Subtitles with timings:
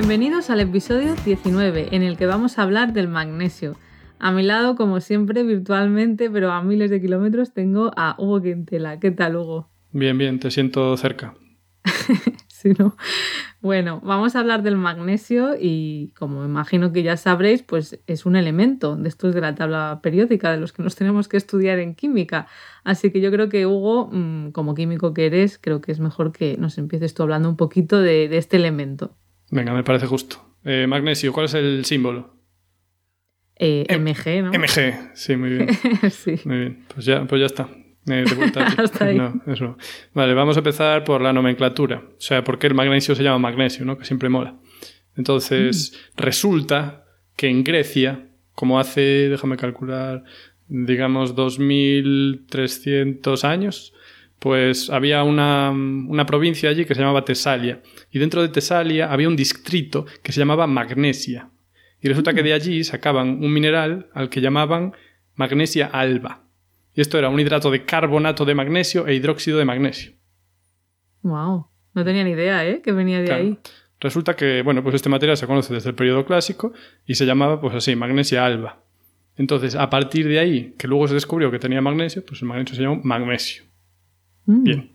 [0.00, 3.76] Bienvenidos al episodio 19, en el que vamos a hablar del magnesio.
[4.18, 8.98] A mi lado, como siempre, virtualmente, pero a miles de kilómetros, tengo a Hugo Quintela.
[8.98, 9.68] ¿Qué tal, Hugo?
[9.92, 11.34] Bien, bien, te siento cerca.
[12.48, 12.96] sí, ¿no?
[13.60, 18.36] Bueno, vamos a hablar del magnesio y, como imagino que ya sabréis, pues es un
[18.36, 21.94] elemento de estos de la tabla periódica, de los que nos tenemos que estudiar en
[21.94, 22.46] química.
[22.84, 26.32] Así que yo creo que, Hugo, mm, como químico que eres, creo que es mejor
[26.32, 29.14] que nos empieces tú hablando un poquito de, de este elemento.
[29.50, 30.56] Venga, me parece justo.
[30.64, 32.36] Eh, magnesio, ¿cuál es el símbolo?
[33.56, 34.52] Eh, MG, ¿no?
[34.52, 35.68] MG, sí, muy bien.
[36.10, 36.36] sí.
[36.44, 37.68] Muy bien, pues ya, pues ya está.
[38.08, 38.24] Eh,
[38.78, 39.18] Hasta ahí.
[39.18, 39.76] No, eso.
[40.14, 41.98] Vale, vamos a empezar por la nomenclatura.
[41.98, 43.84] O sea, ¿por qué el magnesio se llama magnesio?
[43.84, 43.98] ¿no?
[43.98, 44.56] Que siempre mola.
[45.16, 46.20] Entonces, mm.
[46.20, 47.04] resulta
[47.36, 50.24] que en Grecia, como hace, déjame calcular,
[50.68, 53.92] digamos 2300 años,
[54.40, 57.82] pues había una, una, provincia allí que se llamaba Tesalia.
[58.10, 61.50] Y dentro de Tesalia había un distrito que se llamaba Magnesia.
[62.00, 64.94] Y resulta que de allí sacaban un mineral al que llamaban
[65.34, 66.44] magnesia alba.
[66.94, 70.12] Y esto era un hidrato de carbonato de magnesio e hidróxido de magnesio.
[71.22, 72.80] Wow, no tenía ni idea, ¿eh?
[72.82, 73.58] Que venía de ahí.
[74.00, 76.72] Resulta que, bueno, pues este material se conoce desde el periodo clásico
[77.04, 78.82] y se llamaba, pues así, magnesia alba.
[79.36, 82.76] Entonces, a partir de ahí, que luego se descubrió que tenía magnesio, pues el magnesio
[82.76, 83.69] se llamó magnesio.
[84.46, 84.64] Mm.
[84.64, 84.92] Bien.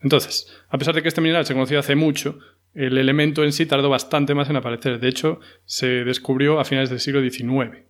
[0.00, 2.38] Entonces, a pesar de que este mineral se conocía hace mucho,
[2.74, 4.98] el elemento en sí tardó bastante más en aparecer.
[4.98, 7.84] De hecho, se descubrió a finales del siglo XIX.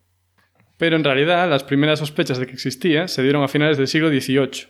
[0.76, 4.08] Pero en realidad, las primeras sospechas de que existía se dieron a finales del siglo
[4.08, 4.68] XVIII,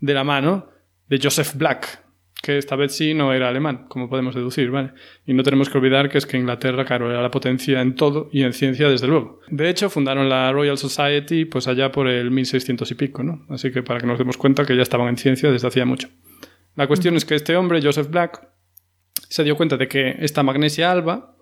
[0.00, 0.68] de la mano
[1.08, 2.01] de Joseph Black,
[2.42, 4.90] que esta vez sí no era alemán, como podemos deducir, ¿vale?
[5.24, 8.28] Y no tenemos que olvidar que es que Inglaterra, claro, era la potencia en todo
[8.32, 9.38] y en ciencia, desde luego.
[9.48, 13.46] De hecho, fundaron la Royal Society pues allá por el 1600 y pico, ¿no?
[13.48, 16.08] Así que para que nos demos cuenta que ya estaban en ciencia desde hacía mucho.
[16.74, 18.44] La cuestión es que este hombre, Joseph Black,
[19.28, 21.36] se dio cuenta de que esta magnesia alba,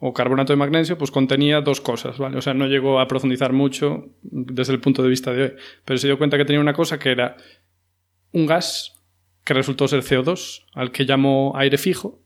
[0.00, 2.38] o carbonato de magnesio, pues contenía dos cosas, ¿vale?
[2.38, 5.52] O sea, no llegó a profundizar mucho desde el punto de vista de hoy,
[5.84, 7.36] pero se dio cuenta que tenía una cosa que era
[8.32, 8.95] un gas
[9.46, 12.20] que resultó ser CO2, al que llamó aire fijo,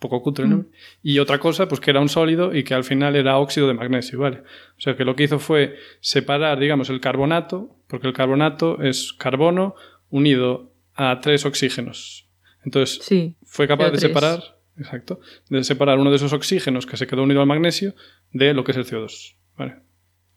[0.00, 0.56] poco cutre, ¿no?
[0.56, 0.66] Mm.
[1.04, 3.74] Y otra cosa, pues que era un sólido y que al final era óxido de
[3.74, 4.38] magnesio, ¿vale?
[4.76, 9.12] O sea que lo que hizo fue separar, digamos, el carbonato, porque el carbonato es
[9.12, 9.76] carbono
[10.10, 12.28] unido a tres oxígenos.
[12.64, 17.06] Entonces, sí, fue capaz de separar, exacto, de separar uno de esos oxígenos que se
[17.06, 17.94] quedó unido al magnesio
[18.32, 19.76] de lo que es el CO2, ¿vale?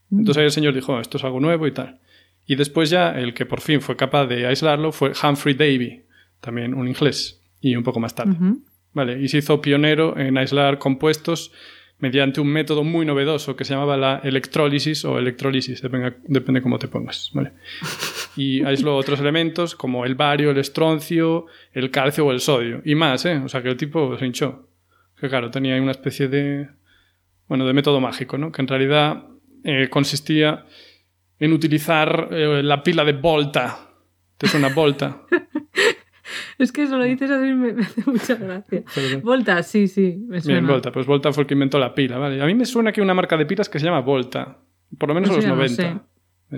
[0.10, 0.20] Mm.
[0.20, 2.00] Entonces ahí el señor dijo, oh, esto es algo nuevo y tal.
[2.46, 6.07] Y después ya el que por fin fue capaz de aislarlo fue Humphrey Davy,
[6.40, 8.36] también un inglés, y un poco más tarde.
[8.94, 11.52] Vale, y se hizo pionero en aislar compuestos
[12.00, 16.78] mediante un método muy novedoso que se llamaba la electrólisis o electrólisis, depende, depende cómo
[16.80, 17.32] te pongas.
[17.34, 17.54] ¿vale?
[18.36, 22.84] Y aisló otros elementos como el bario, el estroncio, el calcio o el sodio.
[22.86, 23.38] Y más, ¿eh?
[23.38, 24.70] O sea que el tipo se hinchó.
[25.20, 26.70] Que claro, tenía una especie de.
[27.48, 28.52] Bueno, de método mágico, ¿no?
[28.52, 29.24] Que en realidad
[29.64, 30.68] eh, consistía
[31.40, 33.90] en utilizar eh, la pila de Volta.
[34.38, 35.24] ¿Te suena Volta?
[36.58, 38.84] Es que eso lo dices así me, me hace mucha gracia.
[39.24, 40.60] Volta, sí, sí, me suena.
[40.60, 40.92] Bien, Volta.
[40.92, 42.42] Pues Volta fue el que inventó la pila, ¿vale?
[42.42, 44.58] A mí me suena que hay una marca de pilas que se llama Volta.
[44.98, 46.04] Por lo menos en los 90.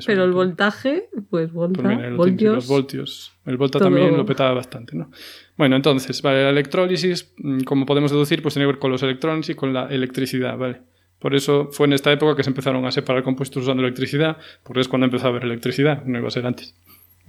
[0.06, 3.34] Pero el voltaje, pues Volta, pues voltios, los voltios.
[3.46, 5.10] El Volta también lo petaba bastante, ¿no?
[5.58, 9.02] Bueno, entonces, vale, la electrólisis, mm, como podemos deducir, pues tiene que ver con los
[9.02, 10.82] electrones y con la electricidad, ¿vale?
[11.18, 14.82] Por eso fue en esta época que se empezaron a separar compuestos usando electricidad, porque
[14.82, 16.76] es cuando empezó a haber electricidad, no iba a ser antes.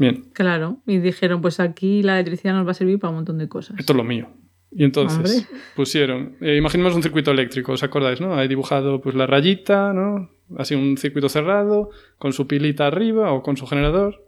[0.00, 0.25] Bien.
[0.32, 3.50] Claro, y dijeron, pues aquí la electricidad nos va a servir para un montón de
[3.50, 3.79] cosas.
[3.79, 4.31] Esto es lo mío.
[4.73, 8.35] Y entonces pusieron, eh, imaginemos un circuito eléctrico, ¿os acordáis, no?
[8.35, 10.31] Hay dibujado pues la rayita, ¿no?
[10.56, 14.25] Así un circuito cerrado, con su pilita arriba o con su generador.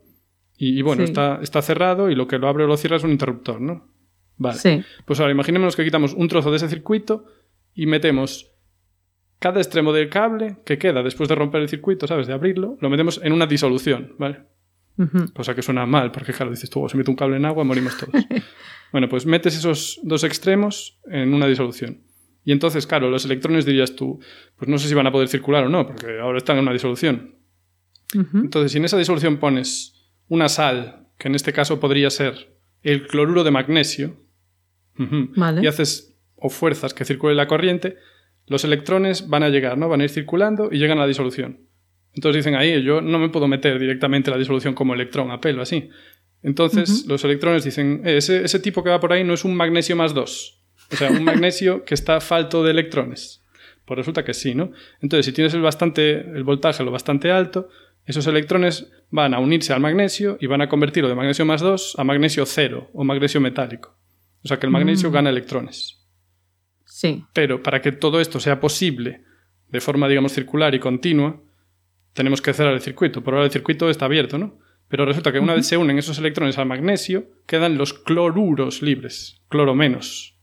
[0.59, 3.11] Y, bueno, está, está cerrado y lo que lo abre o lo cierra es un
[3.11, 3.89] interruptor, ¿no?
[4.37, 4.59] Vale.
[4.59, 4.83] Sí.
[5.07, 7.25] Pues ahora imaginemos que quitamos un trozo de ese circuito
[7.75, 8.53] y metemos
[9.39, 12.27] cada extremo del cable que queda después de romper el circuito, ¿sabes?
[12.27, 14.53] De abrirlo, lo metemos en una disolución, ¿vale?
[15.33, 17.65] Cosa que suena mal, porque claro, dices tú, oh, se mete un cable en agua,
[17.65, 18.25] morimos todos.
[18.93, 22.03] bueno, pues metes esos dos extremos en una disolución.
[22.45, 24.21] Y entonces, claro, los electrones dirías tú,
[24.57, 26.73] pues no sé si van a poder circular o no, porque ahora están en una
[26.73, 27.37] disolución.
[28.35, 33.07] Entonces, si en esa disolución pones una sal, que en este caso podría ser el
[33.07, 34.17] cloruro de magnesio,
[35.63, 37.97] y haces o fuerzas que circule la corriente,
[38.47, 39.89] los electrones van a llegar, ¿no?
[39.89, 41.61] Van a ir circulando y llegan a la disolución.
[42.15, 45.63] Entonces dicen ahí, yo no me puedo meter directamente la disolución como electrón a pelo,
[45.63, 45.89] así.
[46.43, 49.55] Entonces los electrones dicen, eh, ese, ese, tipo que va por ahí no es un
[49.55, 50.61] magnesio más 2.
[50.93, 53.43] O sea, un magnesio que está falto de electrones.
[53.85, 54.73] Pues resulta que sí, ¿no?
[55.01, 57.69] Entonces, si tienes el, bastante, el voltaje lo bastante alto,
[58.05, 61.97] esos electrones van a unirse al magnesio y van a convertirlo de magnesio más 2
[61.99, 63.97] a magnesio 0 o magnesio metálico.
[64.45, 65.13] O sea que el magnesio mm.
[65.13, 66.01] gana electrones.
[66.85, 67.25] Sí.
[67.33, 69.23] Pero para que todo esto sea posible
[69.69, 71.41] de forma, digamos, circular y continua,
[72.13, 73.23] tenemos que cerrar el circuito.
[73.23, 74.59] Por ahora el circuito está abierto, ¿no?
[74.89, 79.41] Pero resulta que una vez se unen esos electrones al magnesio, quedan los cloruros libres,
[79.49, 80.39] cloro menos.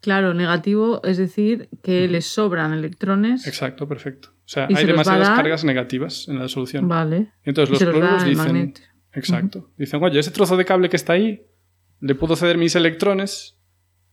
[0.00, 3.46] Claro, negativo es decir que les sobran electrones.
[3.46, 4.28] Exacto, perfecto.
[4.30, 6.86] O sea, hay demasiadas cargas negativas en la solución.
[6.86, 7.32] Vale.
[7.42, 8.74] entonces los cloruros dicen.
[9.12, 9.72] Exacto.
[9.76, 11.46] Dicen, oye, ese trozo de cable que está ahí,
[12.00, 13.55] le puedo ceder mis electrones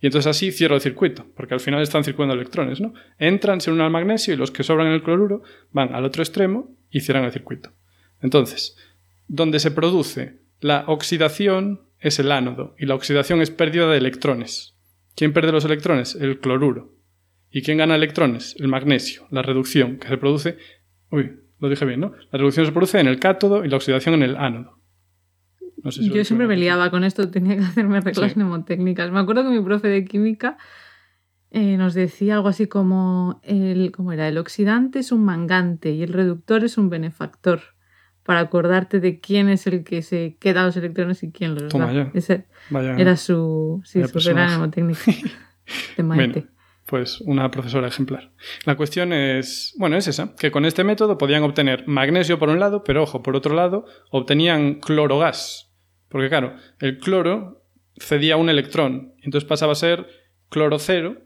[0.04, 2.94] y entonces así cierro el circuito, porque al final están circulando electrones, ¿no?
[3.20, 6.22] Entran, se unen al magnesio y los que sobran en el cloruro van al otro
[6.22, 7.72] extremo y cierran el circuito.
[8.22, 8.76] Entonces,
[9.30, 14.78] donde se produce la oxidación es el ánodo y la oxidación es pérdida de electrones.
[15.16, 16.16] ¿Quién pierde los electrones?
[16.16, 16.98] El cloruro.
[17.50, 18.58] ¿Y quién gana electrones?
[18.60, 20.58] El magnesio, la reducción, que se produce...
[21.12, 22.12] Uy, lo dije bien, ¿no?
[22.30, 24.73] La reducción se produce en el cátodo y la oxidación en el ánodo.
[25.84, 29.12] Yo siempre me liaba con esto, tenía que hacerme reglas mnemotécnicas.
[29.12, 30.58] Me acuerdo que mi profe de química
[31.52, 34.28] eh, nos decía algo así como, el, ¿cómo era?
[34.28, 37.62] El oxidante es un mangante y el reductor es un benefactor.
[38.24, 41.92] Para acordarte de quién es el que se queda los electrones y quién los Toma
[41.92, 42.10] da.
[42.14, 45.02] Ese era su, sí, su regla mnemotécnica
[45.98, 46.48] de Maite
[46.86, 48.32] pues una profesora ejemplar.
[48.66, 52.60] La cuestión es, bueno, es esa, que con este método podían obtener magnesio por un
[52.60, 55.73] lado, pero ojo, por otro lado, obtenían clorogas.
[56.14, 57.64] Porque claro, el cloro
[57.98, 60.06] cedía un electrón, entonces pasaba a ser
[60.50, 61.18] cloro cero,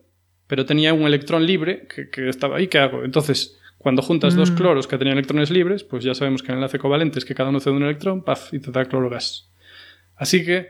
[0.48, 3.04] pero tenía un electrón libre que, estaba ahí, ¿qué hago?
[3.04, 4.56] Entonces, cuando juntas dos mm.
[4.56, 7.50] cloros que tenían electrones libres, pues ya sabemos que el enlace covalente es que cada
[7.50, 9.52] uno cede un electrón, paf, y te da clorogas.
[10.16, 10.70] Así que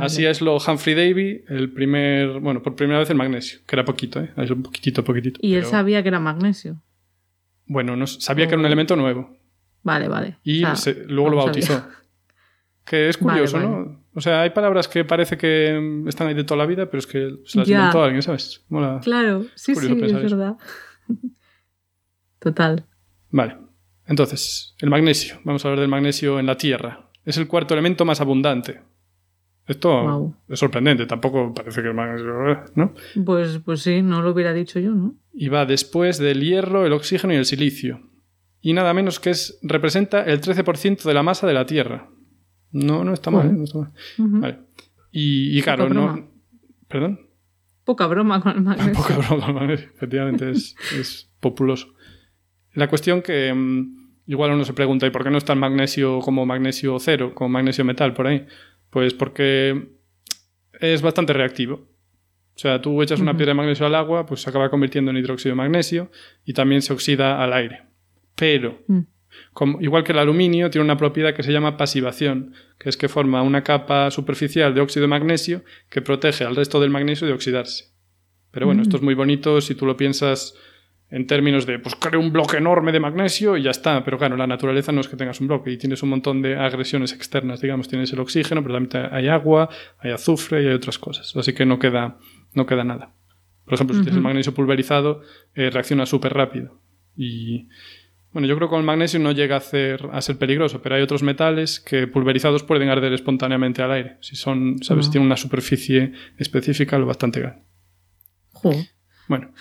[0.00, 3.84] Así es lo Humphrey Davy, el primer, bueno, por primera vez el magnesio, que era
[3.84, 4.30] poquito, ¿eh?
[4.36, 5.40] Es un poquitito, poquitito.
[5.42, 6.80] ¿Y él sabía que era magnesio?
[7.66, 9.36] Bueno, no, sabía que era un elemento nuevo.
[9.82, 10.38] Vale, vale.
[10.44, 10.62] Y
[11.08, 11.84] luego lo bautizó.
[12.86, 14.00] Que es curioso, ¿no?
[14.14, 17.06] O sea, hay palabras que parece que están ahí de toda la vida, pero es
[17.06, 18.64] que se las inventó alguien, ¿sabes?
[19.02, 20.56] claro, sí, sí, es verdad.
[22.38, 22.86] Total.
[23.30, 23.58] Vale.
[24.06, 25.40] Entonces, el magnesio.
[25.44, 27.10] Vamos a hablar del magnesio en la Tierra.
[27.24, 28.80] Es el cuarto elemento más abundante.
[29.66, 32.94] Esto es sorprendente, tampoco parece que ¿no?
[33.24, 35.16] Pues, pues sí, no lo hubiera dicho yo, ¿no?
[35.32, 38.00] Y va después del hierro, el oxígeno y el silicio.
[38.60, 42.08] Y nada menos que es, representa el 13% de la masa de la Tierra.
[42.76, 43.52] No, no está mal, ¿eh?
[43.52, 43.92] no está mal.
[44.18, 44.58] vale.
[45.10, 46.30] Y, claro, no.
[46.88, 47.20] ¿Perdón?
[47.84, 48.92] Poca broma con el magnesio.
[49.02, 51.94] Poca broma con el magnesio, efectivamente, es, es populoso.
[52.74, 56.20] La cuestión que mm, igual uno se pregunta, ¿y por qué no está el magnesio
[56.20, 58.46] como magnesio cero, como magnesio metal por ahí?
[58.90, 59.96] Pues porque
[60.80, 61.74] es bastante reactivo.
[61.74, 65.16] O sea, tú echas una piedra de magnesio al agua, pues se acaba convirtiendo en
[65.18, 66.10] hidróxido de magnesio
[66.44, 67.86] y también se oxida al aire.
[68.34, 69.00] Pero, mm.
[69.56, 73.08] Como, igual que el aluminio, tiene una propiedad que se llama pasivación, que es que
[73.08, 77.32] forma una capa superficial de óxido de magnesio que protege al resto del magnesio de
[77.32, 77.86] oxidarse.
[78.50, 80.54] Pero bueno, esto es muy bonito si tú lo piensas
[81.08, 84.04] en términos de, pues creo un bloque enorme de magnesio y ya está.
[84.04, 86.56] Pero claro, la naturaleza no es que tengas un bloque y tienes un montón de
[86.56, 87.88] agresiones externas, digamos.
[87.88, 89.70] Tienes el oxígeno, pero también hay agua,
[90.00, 91.34] hay azufre y hay otras cosas.
[91.34, 92.18] Así que no queda,
[92.52, 93.14] no queda nada.
[93.64, 95.22] Por ejemplo, si tienes el magnesio pulverizado,
[95.54, 96.78] eh, reacciona súper rápido.
[97.16, 97.68] Y
[98.36, 100.94] bueno, yo creo que con el magnesio no llega a, hacer, a ser peligroso, pero
[100.94, 104.18] hay otros metales que pulverizados pueden arder espontáneamente al aire.
[104.20, 107.62] Si son, sabes, tienen una superficie específica lo bastante grande.
[109.26, 109.54] Bueno,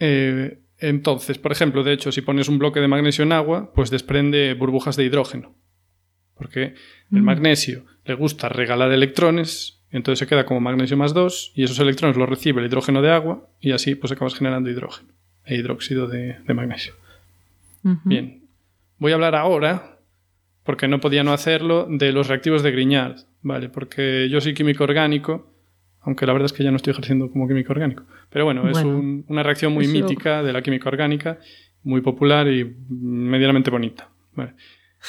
[0.00, 3.88] eh, entonces, por ejemplo, de hecho, si pones un bloque de magnesio en agua, pues
[3.88, 5.56] desprende burbujas de hidrógeno.
[6.34, 6.74] Porque
[7.10, 7.24] el mm.
[7.24, 12.18] magnesio le gusta regalar electrones, entonces se queda como magnesio más 2, y esos electrones
[12.18, 15.14] los recibe el hidrógeno de agua, y así pues acabas generando hidrógeno
[15.46, 16.92] e hidróxido de, magnesio.
[18.04, 18.48] Bien.
[18.98, 20.00] Voy a hablar ahora,
[20.64, 23.68] porque no podía no hacerlo, de los reactivos de Grignard, ¿vale?
[23.68, 25.54] Porque yo soy químico orgánico
[26.08, 28.04] aunque la verdad es que ya no estoy ejerciendo como químico orgánico.
[28.30, 31.38] Pero bueno, es una reacción muy mítica de la química orgánica,
[31.82, 34.08] muy popular y medianamente bonita.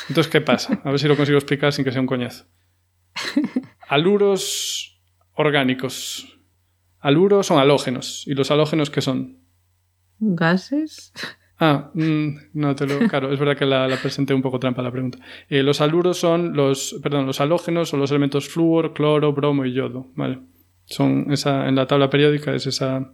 [0.09, 0.81] Entonces, ¿qué pasa?
[0.83, 2.45] A ver si lo consigo explicar sin que sea un coñazo.
[3.87, 5.01] Aluros
[5.33, 6.37] orgánicos.
[6.99, 8.25] Aluros son halógenos.
[8.27, 9.37] ¿Y los halógenos qué son?
[10.19, 11.13] ¿Gases?
[11.59, 12.99] Ah, mm, no te lo.
[13.09, 15.19] Claro, es verdad que la, presenté un poco trampa la pregunta.
[15.49, 16.99] Eh, los aluros son los.
[17.03, 20.07] Perdón, los halógenos son los elementos flúor, cloro, bromo y yodo.
[20.15, 20.39] Vale.
[20.85, 23.13] Son esa, en la tabla periódica es esa,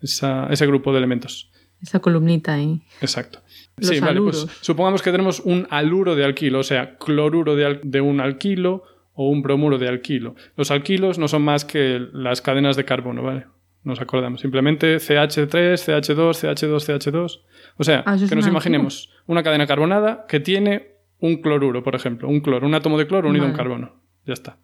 [0.00, 1.50] ese grupo de elementos.
[1.82, 2.80] Esa columnita ahí.
[3.02, 3.40] Exacto.
[3.78, 8.00] sí, vale, pues supongamos que tenemos un aluro de alquilo, o sea, cloruro de, de
[8.00, 10.36] un alquilo o un bromuro de alquilo.
[10.56, 13.46] Los alquilos no son más que las cadenas de carbono, ¿vale?
[13.86, 14.40] Nos acordamos.
[14.40, 17.40] Simplemente CH3, CH2, CH2, CH2.
[17.76, 22.28] O sea, ah, que nos imaginemos una cadena carbonada que tiene un cloruro, por ejemplo,
[22.28, 24.02] un cloro, un átomo de cloro unido a un carbono.
[24.24, 24.58] Ya está.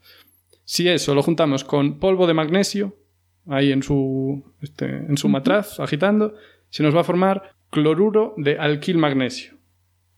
[0.64, 2.96] Si eso lo juntamos con polvo de magnesio,
[3.46, 6.34] ahí en su, este, en su matraz, agitando,
[6.68, 9.54] se nos va a formar cloruro de alquil magnesio.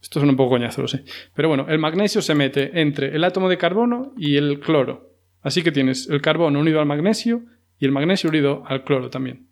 [0.01, 1.05] Esto es un poco coñazo, lo sé.
[1.35, 5.11] Pero bueno, el magnesio se mete entre el átomo de carbono y el cloro.
[5.43, 7.43] Así que tienes el carbono unido al magnesio
[7.79, 9.49] y el magnesio unido al cloro también.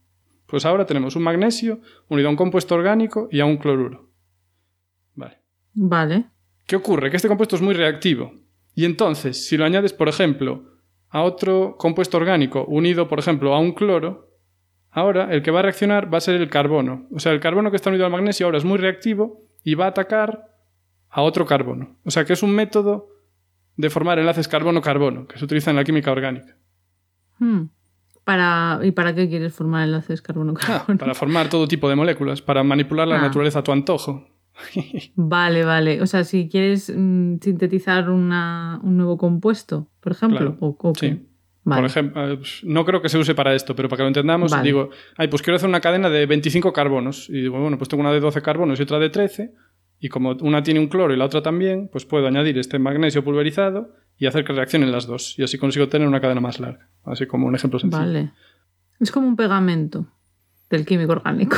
[0.47, 4.11] Pues ahora tenemos un magnesio unido a un compuesto orgánico y a un cloruro.
[5.15, 5.39] Vale.
[5.75, 6.27] Vale.
[6.67, 7.11] ¿Qué ocurre?
[7.11, 8.35] Que este compuesto es muy reactivo.
[8.75, 10.73] Y entonces, si lo añades, por ejemplo,
[11.09, 14.31] a otro compuesto orgánico unido, por ejemplo, a un cloro,
[14.91, 17.07] ahora el que va a reaccionar va a ser el carbono.
[17.13, 19.87] O sea, el carbono que está unido al magnesio ahora es muy reactivo y va
[19.87, 20.49] a atacar
[21.11, 21.97] a otro carbono.
[22.05, 23.11] O sea que es un método
[23.77, 26.57] de formar enlaces carbono-carbono que se utiliza en la química orgánica.
[27.39, 27.65] Hmm.
[28.25, 30.85] Para, ¿Y para qué quieres formar enlaces carbono-carbono?
[30.89, 33.23] Ah, para formar todo tipo de moléculas, para manipular la ah.
[33.23, 34.29] naturaleza a tu antojo.
[35.17, 36.03] vale, vale.
[36.03, 38.29] O sea, si quieres mm, sintetizar un
[38.97, 40.57] nuevo compuesto, por ejemplo.
[40.61, 41.29] o, sí.
[41.65, 44.09] Por ejemplo, eh, pues, no creo que se use para esto, pero para que lo
[44.09, 47.29] entendamos, digo, ay, pues quiero hacer una cadena de 25 carbonos.
[47.29, 49.53] Y digo, bueno, pues tengo una de 12 carbonos y otra de 13.
[50.05, 53.23] Y como una tiene un cloro y la otra también, pues puedo añadir este magnesio
[53.23, 55.39] pulverizado y hacer que reaccionen las dos.
[55.39, 56.89] Y así consigo tener una cadena más larga.
[57.05, 58.03] Así como un ejemplo sencillo.
[58.03, 58.33] Vale.
[58.99, 60.09] Es como un pegamento
[60.71, 61.57] del químico orgánico.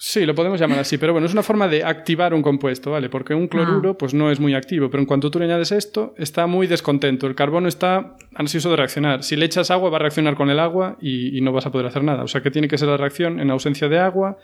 [0.00, 3.08] Sí, lo podemos llamar así, pero bueno, es una forma de activar un compuesto, ¿vale?
[3.10, 3.98] Porque un cloruro ah.
[3.98, 7.26] pues no es muy activo, pero en cuanto tú le añades esto, está muy descontento.
[7.26, 9.24] El carbono está ansioso de reaccionar.
[9.24, 11.86] Si le echas agua, va a reaccionar con el agua y, no vas a poder
[11.86, 12.22] hacer nada.
[12.22, 14.38] O sea que tiene que ser la reacción en ausencia de agua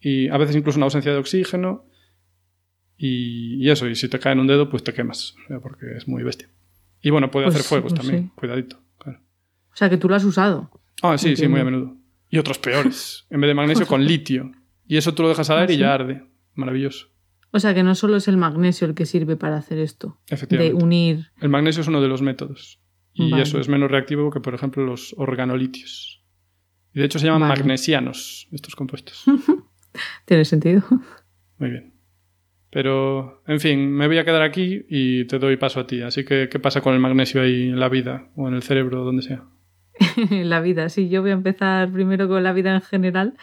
[0.00, 1.86] y a veces incluso en ausencia de oxígeno.
[2.96, 6.22] Y, eso, y si te cae en un dedo, pues te quemas, porque es muy
[6.22, 6.48] bestia.
[7.02, 8.78] Y bueno, puede hacer pues fuegos pues también, cuidadito.
[9.06, 10.70] O sea que tú lo has usado.
[11.02, 11.96] Ah, sí, sí, muy a menudo.
[12.30, 13.26] Y otros peores.
[13.28, 14.52] En vez de magnesio, con litio.
[14.86, 16.24] Y eso tú lo dejas al aire y ya arde.
[16.54, 17.08] Maravilloso.
[17.50, 20.20] O sea que no solo es el magnesio el que sirve para hacer esto.
[20.28, 20.76] Efectivamente.
[20.76, 21.32] De unir.
[21.40, 22.80] El magnesio es uno de los métodos.
[23.12, 26.24] Y eso es menos reactivo que, por ejemplo, los organolitios.
[26.92, 29.24] Y de hecho se llaman magnesianos estos compuestos.
[30.24, 30.82] Tiene sentido.
[31.58, 31.93] Muy bien.
[32.74, 36.02] Pero, en fin, me voy a quedar aquí y te doy paso a ti.
[36.02, 39.04] Así que, ¿qué pasa con el magnesio ahí en la vida o en el cerebro,
[39.04, 39.44] donde sea?
[40.30, 41.08] la vida, sí.
[41.08, 43.34] Yo voy a empezar primero con la vida en general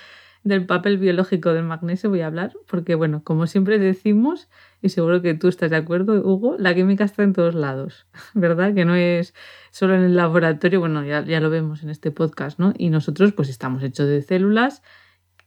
[0.44, 4.50] del papel biológico del magnesio voy a hablar, porque bueno, como siempre decimos,
[4.82, 8.74] y seguro que tú estás de acuerdo, Hugo, la química está en todos lados, ¿verdad?
[8.74, 9.34] Que no es
[9.70, 12.74] solo en el laboratorio, bueno, ya, ya lo vemos en este podcast, ¿no?
[12.78, 14.84] Y nosotros pues estamos hechos de células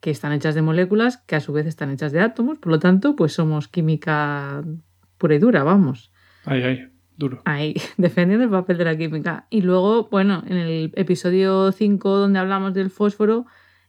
[0.05, 2.79] que están hechas de moléculas que a su vez están hechas de átomos, por lo
[2.79, 4.63] tanto, pues somos química
[5.17, 6.13] pura y dura, vamos.
[6.45, 7.41] Ahí, ahí, duro.
[7.47, 9.47] Ahí, defendiendo el papel de la química.
[9.49, 13.47] Y luego, bueno, en el episodio 5 donde hablamos del fósforo,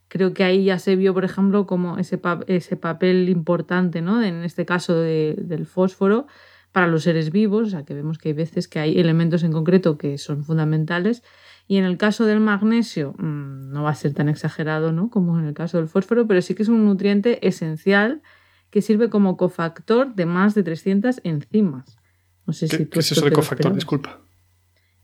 [0.08, 4.24] creo que ahí ya se vio, por ejemplo, como ese, ese papel importante, ¿no?
[4.24, 6.28] En este caso del fósforo
[6.72, 9.52] para los seres vivos, o sea, que vemos que hay veces que hay elementos en
[9.52, 11.24] concreto que son fundamentales.
[11.68, 15.10] Y en el caso del magnesio, mm, no va a ser tan exagerado, ¿no?
[15.10, 18.22] Como en el caso del fósforo, pero sí que es un nutriente esencial
[18.70, 21.98] que sirve como cofactor de más de 300 enzimas.
[22.46, 23.74] No sé si ¿Qué es eso de cofactor?
[23.74, 24.20] Disculpa.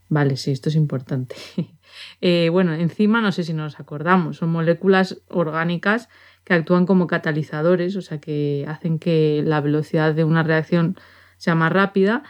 [0.08, 1.36] Vale, sí, esto es importante.
[2.22, 6.08] Eh, bueno, enzima, no sé si nos acordamos, son moléculas orgánicas
[6.42, 10.96] que actúan como catalizadores, o sea, que hacen que la velocidad de una reacción
[11.36, 12.22] sea más rápida.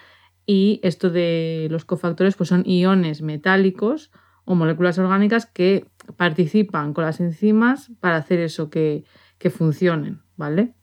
[0.54, 4.10] Y esto de los cofactores, pues son iones metálicos
[4.44, 5.86] o moléculas orgánicas que
[6.18, 9.06] participan con las enzimas para hacer eso, que,
[9.38, 10.74] que funcionen, ¿vale?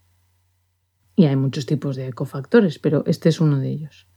[1.16, 4.08] Y hay muchos tipos de cofactores, pero este es uno de ellos.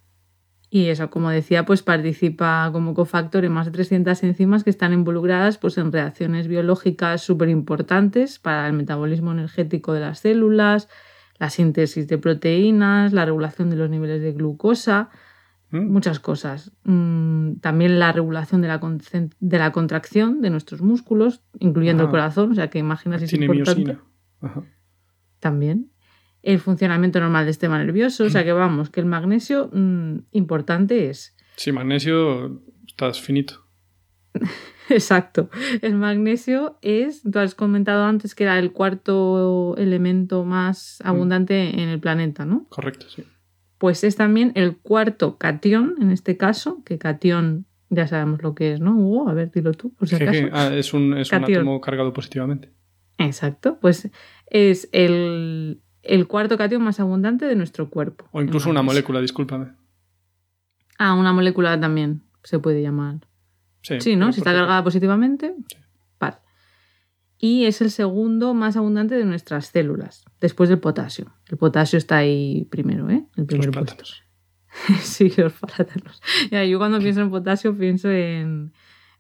[0.70, 4.94] Y eso, como decía, pues participa como cofactor en más de 300 enzimas que están
[4.94, 10.88] involucradas pues, en reacciones biológicas súper importantes para el metabolismo energético de las células,
[11.38, 15.10] la síntesis de proteínas, la regulación de los niveles de glucosa.
[15.72, 16.72] Muchas cosas.
[16.84, 18.80] Mm, también la regulación de la,
[19.40, 23.32] de la, contracción de nuestros músculos, incluyendo el corazón, o sea que imaginas si es
[23.32, 23.98] importante.
[25.40, 25.92] También
[26.42, 28.24] el funcionamiento normal del sistema nervioso.
[28.24, 31.36] O sea que vamos, que el magnesio mm, importante es.
[31.56, 33.64] Sí, magnesio estás finito.
[34.88, 35.48] Exacto.
[35.80, 41.08] El magnesio es, tú has comentado antes que era el cuarto elemento más mm.
[41.08, 42.66] abundante en el planeta, ¿no?
[42.68, 43.24] Correcto, sí.
[43.82, 48.74] Pues es también el cuarto cation, en este caso, que cation ya sabemos lo que
[48.74, 49.28] es, ¿no, Hugo?
[49.28, 50.46] A ver, dilo tú, por si acaso.
[50.52, 52.70] Ah, es un, es un átomo cargado positivamente.
[53.18, 54.08] Exacto, pues
[54.46, 58.28] es el, el cuarto cation más abundante de nuestro cuerpo.
[58.30, 59.72] O incluso una molécula, discúlpame.
[60.96, 63.16] Ah, una molécula también se puede llamar.
[63.80, 64.26] Sí, Sí, ¿no?
[64.26, 65.56] pero Si está cargada positivamente.
[65.56, 65.81] Vale.
[67.44, 71.34] Y es el segundo más abundante de nuestras células, después del potasio.
[71.48, 73.26] El potasio está ahí primero, ¿eh?
[73.36, 74.22] El primer plátanos.
[75.00, 76.22] sí, los plátanos.
[76.52, 78.72] Ya, yo cuando pienso en potasio pienso en,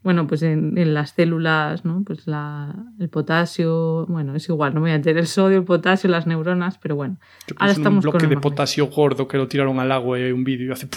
[0.04, 2.04] bueno, pues en, en las células, ¿no?
[2.04, 5.64] Pues la, el potasio, bueno, es igual, no me voy a meter el sodio, el
[5.64, 7.18] potasio, las neuronas, pero bueno.
[7.48, 10.22] Yo Ahora en estamos un bloque de potasio gordo que lo tiraron al agua y
[10.22, 10.88] hay un vídeo y hace...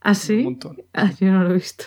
[0.00, 0.44] ¿Ah, un sí?
[0.44, 0.76] montón.
[0.92, 1.86] Ah, yo no lo he visto.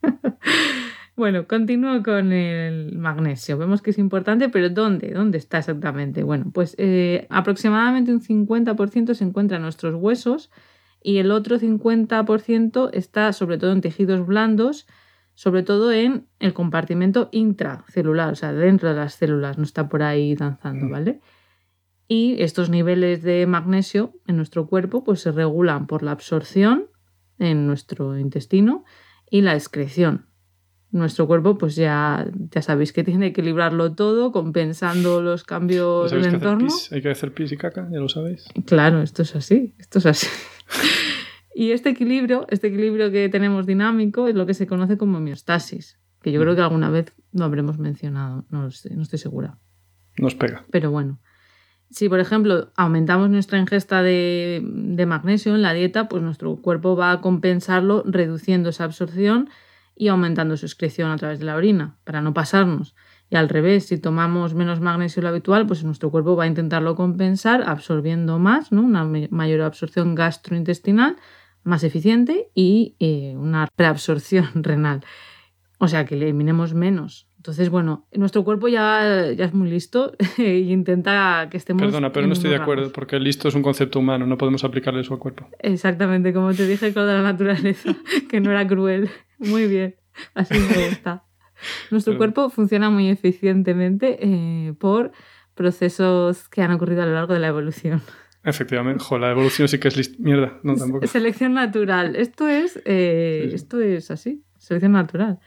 [1.14, 3.58] bueno, continúo con el magnesio.
[3.58, 5.10] Vemos que es importante, pero ¿dónde?
[5.10, 6.22] ¿Dónde está exactamente?
[6.22, 10.50] Bueno, pues eh, aproximadamente un 50% se encuentra en nuestros huesos
[11.02, 14.86] y el otro 50% está sobre todo en tejidos blandos,
[15.34, 20.02] sobre todo en el compartimento intracelular, o sea, dentro de las células, no está por
[20.02, 20.88] ahí danzando.
[20.88, 21.20] ¿vale?
[22.08, 26.86] Y estos niveles de magnesio en nuestro cuerpo pues se regulan por la absorción
[27.38, 28.84] en nuestro intestino
[29.28, 30.31] y la excreción.
[30.92, 36.10] Nuestro cuerpo, pues ya, ya sabéis que tiene que equilibrarlo todo, compensando los ¿Ya cambios
[36.10, 36.66] del que hacer entorno.
[36.66, 36.92] pis?
[36.92, 38.44] Hay que hacer pis y caca, ya lo sabéis.
[38.66, 40.26] Claro, esto es así, esto es así.
[41.54, 45.98] y este equilibrio, este equilibrio que tenemos dinámico es lo que se conoce como homeostasis,
[46.20, 49.58] que yo creo que alguna vez lo habremos mencionado, no lo sé, no estoy segura.
[50.18, 50.66] Nos pega.
[50.70, 51.20] Pero bueno,
[51.88, 56.96] si por ejemplo aumentamos nuestra ingesta de, de magnesio en la dieta, pues nuestro cuerpo
[56.96, 59.48] va a compensarlo reduciendo esa absorción
[59.94, 62.94] y aumentando su excreción a través de la orina, para no pasarnos.
[63.30, 66.48] Y al revés, si tomamos menos magnesio de lo habitual, pues nuestro cuerpo va a
[66.48, 68.82] intentarlo compensar absorbiendo más, ¿no?
[68.82, 71.16] una mayor absorción gastrointestinal,
[71.64, 75.02] más eficiente y eh, una reabsorción renal.
[75.78, 77.26] O sea, que eliminemos menos.
[77.42, 81.82] Entonces, bueno, nuestro cuerpo ya, ya es muy listo e intenta que estemos.
[81.82, 85.00] Perdona, pero no estoy de acuerdo, porque listo es un concepto humano, no podemos aplicarle
[85.00, 85.48] eso al cuerpo.
[85.58, 87.96] Exactamente, como te dije con la naturaleza,
[88.30, 89.10] que no era cruel.
[89.42, 89.96] Muy bien,
[90.34, 91.24] así me gusta.
[91.90, 95.12] Nuestro cuerpo funciona muy eficientemente eh, por
[95.54, 98.02] procesos que han ocurrido a lo largo de la evolución.
[98.44, 100.18] Efectivamente, jo, la evolución sí que es list...
[100.18, 101.06] Mierda, no tampoco.
[101.06, 102.16] Selección natural.
[102.16, 103.54] Esto es, eh, Sí, sí.
[103.54, 105.38] esto es así, selección natural.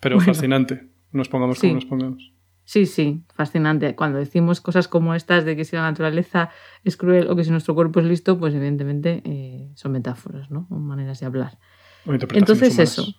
[0.00, 0.32] Pero bueno.
[0.32, 0.88] fascinante.
[1.12, 1.68] Nos pongamos Sí.
[1.68, 2.32] como nos pongamos.
[2.64, 3.94] Sí, sí, fascinante.
[3.94, 6.50] Cuando decimos cosas como estas de que si la naturaleza
[6.84, 10.66] es cruel o que si nuestro cuerpo es listo, pues evidentemente eh, son metáforas, ¿no?
[10.70, 11.58] O maneras de hablar.
[12.06, 12.78] Entonces humanas.
[12.98, 13.14] eso.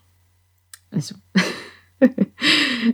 [0.94, 1.16] Eso.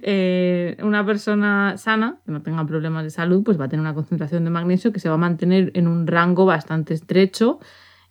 [0.03, 3.95] Eh, una persona sana, que no tenga problemas de salud, pues va a tener una
[3.95, 7.57] concentración de magnesio que se va a mantener en un rango bastante estrecho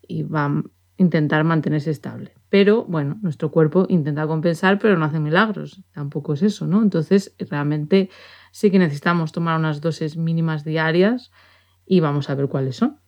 [0.03, 0.63] y va a
[0.97, 2.33] intentar mantenerse estable.
[2.49, 5.83] Pero bueno, nuestro cuerpo intenta compensar, pero no hace milagros.
[5.93, 6.83] Tampoco es eso, ¿no?
[6.83, 8.11] Entonces, realmente
[8.51, 11.31] sí que necesitamos tomar unas dosis mínimas diarias
[11.87, 12.99] y vamos a ver cuáles son.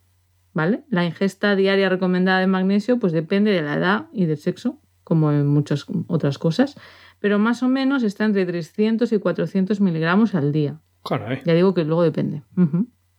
[0.53, 0.83] ¿Vale?
[0.89, 5.31] La ingesta diaria recomendada de magnesio pues depende de la edad y del sexo, como
[5.31, 6.75] en muchas otras cosas,
[7.19, 10.79] pero más o menos está entre 300 y 400 miligramos al día.
[11.03, 12.43] Caray, Ya digo que luego depende.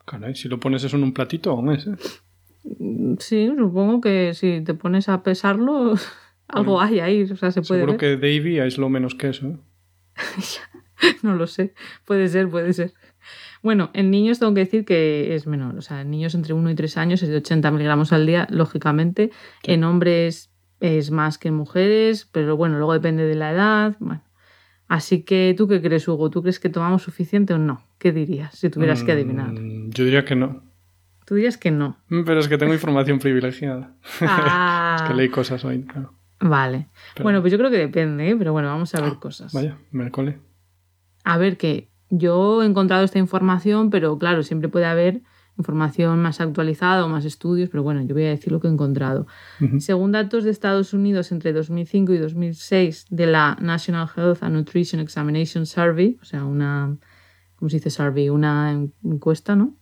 [0.05, 1.97] Caray, si lo pones eso en un platito, aún es, ¿eh?
[3.19, 5.95] Sí, supongo que si te pones a pesarlo,
[6.49, 8.01] algo hay ahí, o sea, se puede Seguro ver.
[8.01, 9.57] que Davy es lo menos que eso, ¿eh?
[11.23, 12.93] No lo sé, puede ser, puede ser.
[13.63, 16.71] Bueno, en niños tengo que decir que es menor, o sea, en niños entre 1
[16.71, 19.31] y 3 años es de 80 miligramos al día, lógicamente.
[19.65, 19.73] Sí.
[19.73, 20.52] En hombres
[20.83, 23.97] es más que en mujeres, pero bueno, luego depende de la edad.
[24.01, 24.23] Bueno.
[24.89, 26.29] Así que, ¿tú qué crees, Hugo?
[26.29, 27.83] ¿Tú crees que tomamos suficiente o no?
[27.99, 29.53] ¿Qué dirías si tuvieras que adivinar?
[29.53, 30.63] Mm, Yo diría que no.
[31.25, 31.97] Tú dirías que no.
[32.09, 33.95] Mm, Pero es que tengo información privilegiada.
[34.21, 36.13] Ah, Es que leí cosas hoy, claro.
[36.41, 36.89] Vale.
[37.15, 38.37] Pero- Bueno, pues yo creo que depende, ¿eh?
[38.37, 39.53] pero bueno, vamos a ver cosas.
[39.53, 40.11] Vaya, me.
[41.25, 45.23] A ver, que yo he encontrado esta información, pero claro, siempre puede haber
[45.59, 48.71] información más actualizada o más estudios, pero bueno, yo voy a decir lo que he
[48.71, 49.27] encontrado.
[49.79, 55.01] Según datos de Estados Unidos entre 2005 y 2006 de la National Health and Nutrition
[55.01, 56.97] Examination Survey, o sea, una,
[57.57, 58.29] ¿cómo se dice survey?
[58.29, 58.73] Una
[59.05, 59.77] encuesta, ¿no?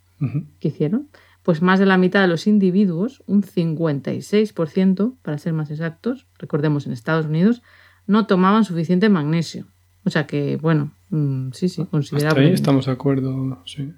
[0.59, 1.09] Que hicieron,
[1.43, 6.87] pues más de la mitad de los individuos, un 56%, para ser más exactos, recordemos
[6.87, 7.63] en Estados Unidos,
[8.07, 9.67] no tomaban suficiente magnesio.
[10.05, 12.47] O sea que, bueno, mm, sí, sí, Hasta considerable.
[12.49, 13.93] ahí estamos de acuerdo, sí.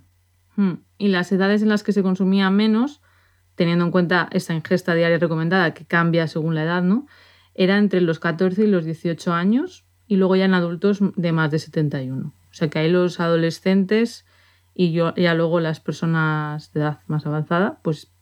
[0.56, 0.72] Mm.
[0.98, 3.00] Y las edades en las que se consumía menos,
[3.54, 7.06] teniendo en cuenta esa ingesta diaria recomendada que cambia según la edad, ¿no?
[7.54, 11.50] Era entre los 14 y los 18 años y luego ya en adultos de más
[11.50, 12.26] de 71.
[12.28, 14.26] O sea que ahí los adolescentes
[14.74, 18.12] y yo, ya luego las personas de edad más avanzada, pues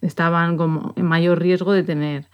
[0.00, 2.28] estaban como en mayor riesgo de tener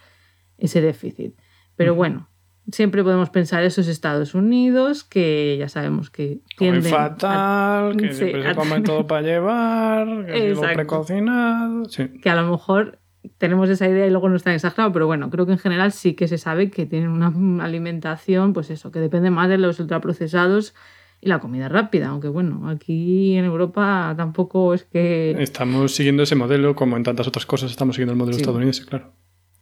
[0.57, 1.37] ese déficit.
[1.75, 2.29] Pero bueno,
[2.71, 8.55] siempre podemos pensar esos Estados Unidos, que ya sabemos que tienden fatal, que siempre se
[8.55, 11.83] comen todo para llevar, que es precocinado.
[12.21, 12.99] Que a lo mejor
[13.37, 16.13] tenemos esa idea y luego no está exagerado, pero bueno, creo que en general sí
[16.13, 20.73] que se sabe que tienen una alimentación, pues eso, que depende más de los ultraprocesados
[21.19, 25.35] y la comida rápida, aunque bueno, aquí en Europa tampoco es que...
[25.39, 29.11] Estamos siguiendo ese modelo, como en tantas otras cosas estamos siguiendo el modelo estadounidense, claro.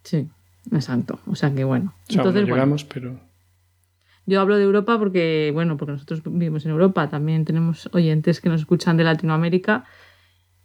[0.04, 0.28] Sí,
[0.72, 1.20] exacto.
[1.28, 1.94] O sea que bueno.
[2.10, 3.20] Entonces, llegamos, pero...
[4.26, 8.50] Yo hablo de Europa porque, bueno, porque nosotros vivimos en Europa, también tenemos oyentes que
[8.50, 9.86] nos escuchan de Latinoamérica,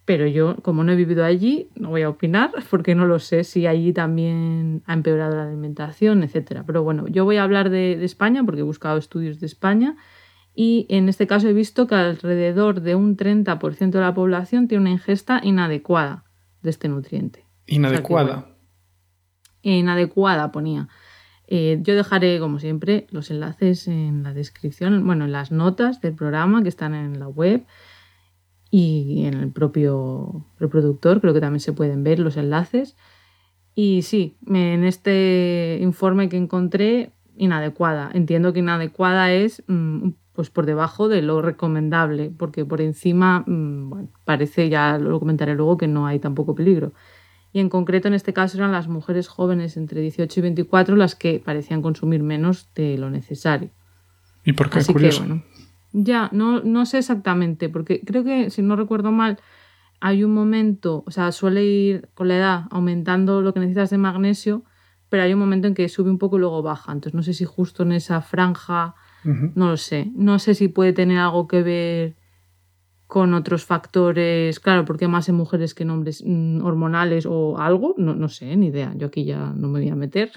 [0.06, 3.44] pero yo, como no he vivido allí, no voy a opinar porque no lo sé
[3.44, 6.64] si allí también ha empeorado la alimentación, etcétera.
[6.66, 9.96] Pero bueno, yo voy a hablar de, de España porque he buscado estudios de España
[10.54, 14.82] y en este caso he visto que alrededor de un 30% de la población tiene
[14.82, 16.24] una ingesta inadecuada
[16.62, 17.44] de este nutriente.
[17.66, 18.49] Inadecuada.
[19.62, 20.88] Inadecuada ponía.
[21.46, 26.14] Eh, yo dejaré, como siempre, los enlaces en la descripción, bueno, en las notas del
[26.14, 27.64] programa que están en la web
[28.70, 32.96] y en el propio reproductor, creo que también se pueden ver los enlaces.
[33.74, 38.10] Y sí, en este informe que encontré, inadecuada.
[38.12, 43.90] Entiendo que inadecuada es mm, pues por debajo de lo recomendable, porque por encima, mm,
[43.90, 46.92] bueno, parece, ya lo comentaré luego, que no hay tampoco peligro.
[47.52, 51.14] Y en concreto en este caso eran las mujeres jóvenes entre 18 y 24 las
[51.14, 53.70] que parecían consumir menos de lo necesario.
[54.44, 54.84] ¿Y por qué?
[54.84, 55.24] Curioso.
[55.92, 59.38] ya, no, no sé exactamente, porque creo que, si no recuerdo mal,
[60.00, 63.98] hay un momento, o sea, suele ir con la edad aumentando lo que necesitas de
[63.98, 64.64] magnesio,
[65.10, 66.92] pero hay un momento en que sube un poco y luego baja.
[66.92, 70.10] Entonces no sé si justo en esa franja no lo sé.
[70.14, 72.16] No sé si puede tener algo que ver
[73.10, 77.96] con otros factores, claro, porque más en mujeres que en hombres mm, hormonales o algo,
[77.98, 78.94] no, no sé, ni idea.
[78.96, 80.30] Yo aquí ya no me voy a meter.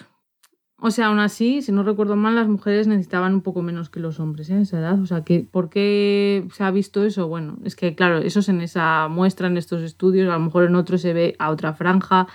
[0.79, 3.99] O sea, aún así, si no recuerdo mal, las mujeres necesitaban un poco menos que
[3.99, 4.59] los hombres ¿eh?
[4.59, 4.99] esa edad.
[4.99, 7.27] O sea, que, ¿por qué se ha visto eso?
[7.27, 10.65] Bueno, es que, claro, eso es en esa muestra, en estos estudios, a lo mejor
[10.65, 12.27] en otros se ve a otra franja,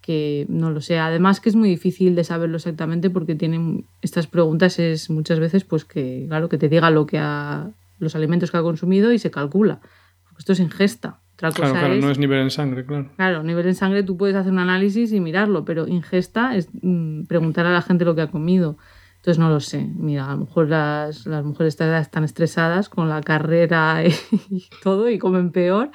[0.00, 0.98] que no lo sé.
[0.98, 5.64] Además que es muy difícil de saberlo exactamente porque tienen estas preguntas es muchas veces
[5.64, 7.70] pues que claro que te diga lo que ha
[8.04, 9.80] los alimentos que ha consumido y se calcula.
[10.22, 11.20] Porque esto es ingesta.
[11.34, 13.10] Otra cosa claro, claro, no es nivel en sangre, claro.
[13.16, 17.24] Claro, nivel en sangre tú puedes hacer un análisis y mirarlo, pero ingesta es mm,
[17.24, 18.78] preguntar a la gente lo que ha comido.
[19.24, 19.88] Entonces no lo sé.
[19.96, 24.04] Mira, a lo mejor las, las mujeres están estresadas con la carrera
[24.50, 25.90] y todo y comen peor.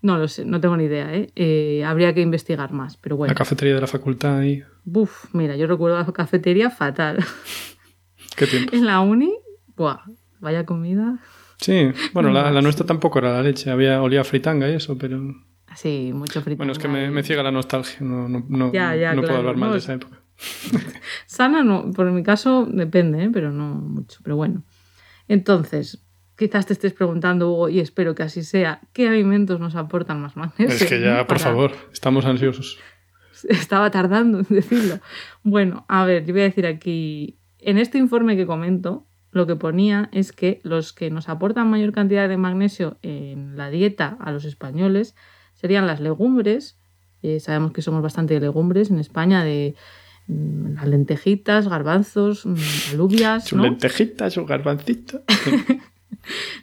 [0.00, 1.14] No lo sé, no tengo ni idea.
[1.14, 1.30] ¿eh?
[1.36, 1.84] ¿eh?
[1.84, 3.30] habría que investigar más, pero bueno.
[3.30, 4.64] La cafetería de la facultad ahí.
[4.82, 7.24] Buf, mira, yo recuerdo la cafetería fatal.
[8.36, 8.72] ¿Qué tiempo?
[8.76, 9.32] en la uni,
[9.76, 10.00] buah,
[10.40, 11.20] vaya comida.
[11.62, 13.70] Sí, bueno, la, la, nuestra tampoco era la leche.
[13.70, 15.22] Había olía fritanga y eso, pero...
[15.76, 16.58] Sí, mucho fritanga.
[16.58, 17.98] Bueno, es que me, me ciega la nostalgia.
[18.00, 20.20] No, no, no, no puedo hablar mal de esa época.
[21.26, 23.30] Sana no, por mi caso depende, ¿eh?
[23.32, 24.20] pero no mucho.
[24.24, 24.64] Pero bueno.
[25.28, 26.04] Entonces,
[26.36, 30.36] quizás te estés preguntando, Hugo, y espero que así sea, ¿qué alimentos nos aportan más
[30.36, 30.74] magnesio?
[30.74, 32.78] Es que ya, por favor, estamos ansiosos.
[33.48, 35.00] Estaba tardando en decirlo.
[35.42, 39.56] Bueno, a ver, yo voy a decir aquí, en este informe que comento, lo que
[39.56, 44.30] ponía es que los que nos aportan mayor cantidad de magnesio en la dieta a
[44.30, 45.16] los españoles
[45.54, 46.78] serían las legumbres.
[47.22, 49.74] Eh, sabemos que somos bastante de legumbres en España, de
[50.28, 52.54] Mm, las lentejitas, garbanzos, mm,
[52.92, 53.52] alubias.
[53.52, 53.64] ¿no?
[53.64, 55.20] lentejitas o garbancitos.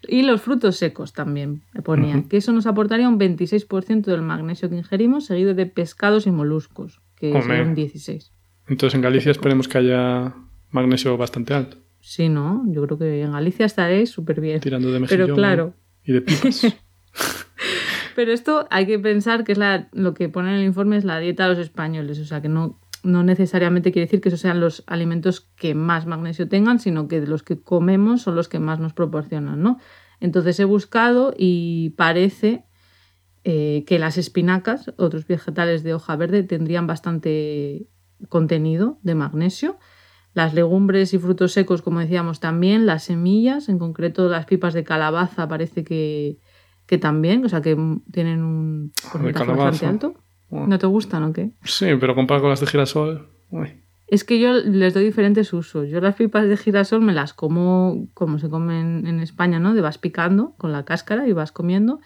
[0.07, 4.69] y los frutos secos también, me ponía, que eso nos aportaría un 26% del magnesio
[4.69, 8.31] que ingerimos, seguido de pescados y moluscos, que son un 16%.
[8.67, 10.35] Entonces en Galicia esperemos que haya
[10.69, 11.77] magnesio bastante alto.
[12.01, 12.63] Sí, ¿no?
[12.67, 14.59] Yo creo que en Galicia estaréis súper bien.
[14.59, 15.73] Tirando de mejillón Pero claro.
[16.03, 16.65] y de pipas.
[18.15, 21.05] Pero esto hay que pensar que es la, lo que pone en el informe es
[21.05, 24.41] la dieta de los españoles, o sea que no no necesariamente quiere decir que esos
[24.41, 28.59] sean los alimentos que más magnesio tengan, sino que los que comemos son los que
[28.59, 29.79] más nos proporcionan, ¿no?
[30.19, 32.65] Entonces he buscado y parece
[33.43, 37.87] eh, que las espinacas, otros vegetales de hoja verde, tendrían bastante
[38.27, 39.77] contenido de magnesio.
[40.39, 42.85] Las legumbres y frutos secos, como decíamos, también.
[42.85, 46.37] Las semillas, en concreto las pipas de calabaza, parece que,
[47.01, 47.75] también, o sea que
[48.09, 50.13] tienen un porcentaje bastante alto.
[50.49, 51.51] ¿No te gustan o qué?
[51.65, 53.27] Sí, pero comparado con las de girasol.
[54.07, 55.89] Es que yo les doy diferentes usos.
[55.89, 59.73] Yo las pipas de girasol me las como como se comen en España, ¿no?
[59.73, 61.99] De vas picando con la cáscara y vas comiendo.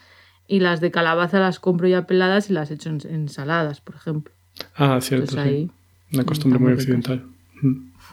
[0.48, 4.34] Y las de calabaza las compro ya peladas y las echo en ensaladas, por ejemplo.
[4.74, 5.40] Ah, cierto.
[5.44, 5.70] sí.
[6.12, 7.28] Una costumbre muy occidental.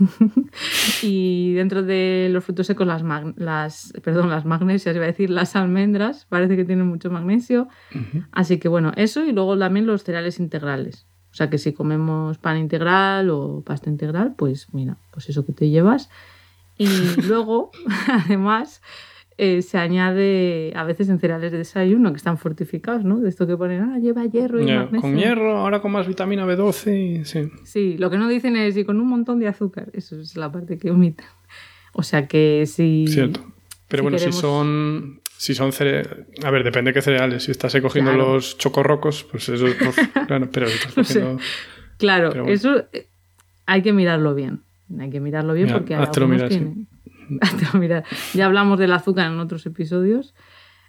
[1.02, 3.02] y dentro de los frutos secos, las,
[3.36, 7.68] las, perdón, las magnesias, iba a decir las almendras, parece que tienen mucho magnesio.
[8.32, 11.06] Así que bueno, eso y luego también los cereales integrales.
[11.32, 15.52] O sea que si comemos pan integral o pasta integral, pues mira, pues eso que
[15.52, 16.10] te llevas.
[16.76, 16.86] Y
[17.28, 17.70] luego,
[18.08, 18.82] además,
[19.42, 23.20] eh, se añade a veces en cereales de desayuno que están fortificados, ¿no?
[23.20, 25.00] De esto que ponen, ah, lleva hierro y magnesio.
[25.00, 27.50] Con hierro, ahora con más vitamina B12, sí.
[27.64, 29.88] Sí, lo que no dicen es y con un montón de azúcar.
[29.94, 31.24] Eso es la parte que omiten.
[31.94, 33.06] O sea que si...
[33.08, 33.40] Cierto.
[33.88, 36.10] Pero bueno, si son si son cereales.
[36.44, 37.44] A ver, depende de qué cereales.
[37.44, 39.76] Si estás cogiendo los chocorrocos, pues eso es.
[40.26, 41.38] claro, pero estás cogiendo.
[41.96, 42.84] Claro, eso
[43.64, 44.64] hay que mirarlo bien.
[44.98, 46.88] Hay que mirarlo bien porque hazte mirar, tienen...
[47.78, 48.04] mirar.
[48.34, 50.34] Ya hablamos del azúcar en otros episodios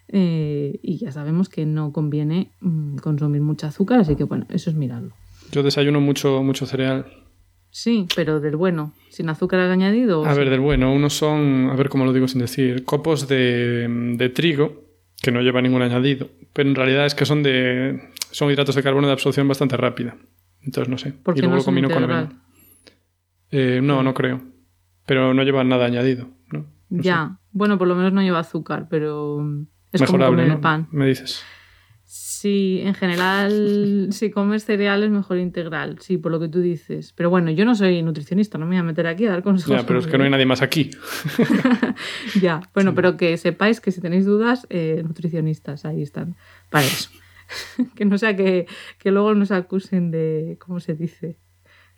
[0.08, 4.70] eh, y ya sabemos que no conviene mm, consumir mucho azúcar, así que bueno, eso
[4.70, 5.14] es mirarlo.
[5.52, 7.06] Yo desayuno mucho, mucho cereal.
[7.70, 10.26] Sí, pero del bueno, sin azúcar añadido.
[10.26, 14.32] A ver, del bueno, unos son, a ver cómo lo digo sin decir, copos de,
[14.36, 14.84] trigo
[15.22, 18.84] que no lleva ningún añadido, pero en realidad es que son de son hidratos de
[18.84, 20.18] carbono de absorción bastante rápida.
[20.62, 21.14] Entonces no sé.
[21.36, 22.44] y luego lo combino con avena.
[23.52, 24.42] Eh, no, no creo.
[25.06, 26.66] Pero no lleva nada añadido, ¿no?
[26.90, 27.38] ya.
[27.52, 29.40] Bueno, por lo menos no lleva azúcar, pero
[29.92, 30.88] es Mejorable, como el pan.
[30.92, 31.44] Me dices.
[32.14, 37.14] Sí, en general, si comes cereales, mejor integral, sí, por lo que tú dices.
[37.14, 39.82] Pero bueno, yo no soy nutricionista, no me voy a meter aquí a dar consejos.
[39.82, 40.92] Ya, pero es que no hay nadie más aquí.
[42.42, 46.36] ya, bueno, pero que sepáis que si tenéis dudas, eh, nutricionistas, ahí están,
[46.70, 47.12] para eso.
[47.96, 48.66] que no sea que,
[49.06, 51.38] luego nos acusen de, ¿cómo se dice?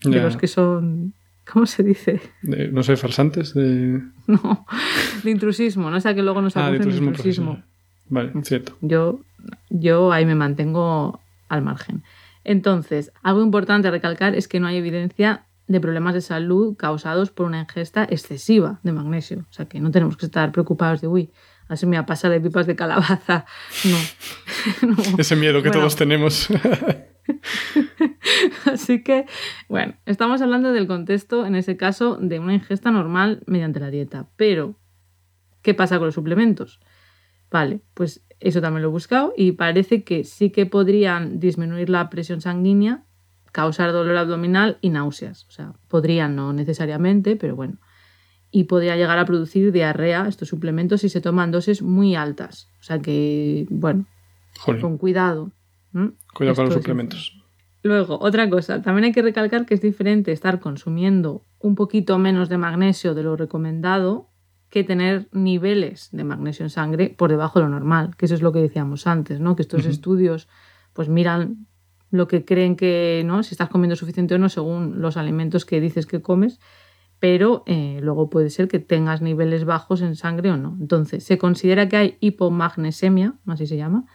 [0.04, 1.16] De los que son
[1.52, 2.22] ¿Cómo se dice?
[2.42, 4.02] no sé, farsantes de...
[4.28, 4.66] No,
[5.24, 7.62] de intrusismo, no sea que luego nos ah, de intrusismo.
[8.10, 8.78] Vale, cierto.
[8.82, 9.20] Yo
[9.70, 12.04] yo ahí me mantengo al margen.
[12.44, 17.32] Entonces, algo importante a recalcar es que no hay evidencia de problemas de salud causados
[17.32, 19.46] por una ingesta excesiva de magnesio.
[19.50, 21.32] O sea que no tenemos que estar preocupados de, uy,
[21.70, 23.46] así me va a pasar de pipas de calabaza.
[24.82, 24.96] No.
[25.18, 26.50] Ese miedo que todos tenemos.
[28.66, 29.26] así que,
[29.70, 34.30] bueno, estamos hablando del contexto, en ese caso, de una ingesta normal mediante la dieta.
[34.36, 34.76] Pero,
[35.62, 36.80] ¿qué pasa con los suplementos?
[37.52, 42.10] Vale, pues eso también lo he buscado y parece que sí que podrían disminuir la
[42.10, 43.06] presión sanguínea,
[43.52, 45.46] causar dolor abdominal y náuseas.
[45.48, 47.78] O sea, podrían, no necesariamente, pero bueno.
[48.52, 52.70] Y podría llegar a producir diarrea estos suplementos si se toman dosis muy altas.
[52.80, 54.06] O sea que, bueno,
[54.82, 55.52] con cuidado.
[56.34, 57.44] Cuidado con los suplementos.
[57.84, 62.48] Luego, otra cosa, también hay que recalcar que es diferente estar consumiendo un poquito menos
[62.48, 64.30] de magnesio de lo recomendado
[64.70, 68.42] que tener niveles de magnesio en sangre por debajo de lo normal, que eso es
[68.42, 69.56] lo que decíamos antes, ¿no?
[69.56, 70.48] Que estos estudios
[70.94, 71.68] pues miran
[72.10, 73.44] lo que creen que, ¿no?
[73.44, 76.60] Si estás comiendo suficiente o no según los alimentos que dices que comes,
[77.20, 80.78] pero eh, luego puede ser que tengas niveles bajos en sangre o no.
[80.80, 84.06] Entonces, se considera que hay hipomagnesemia, así se llama,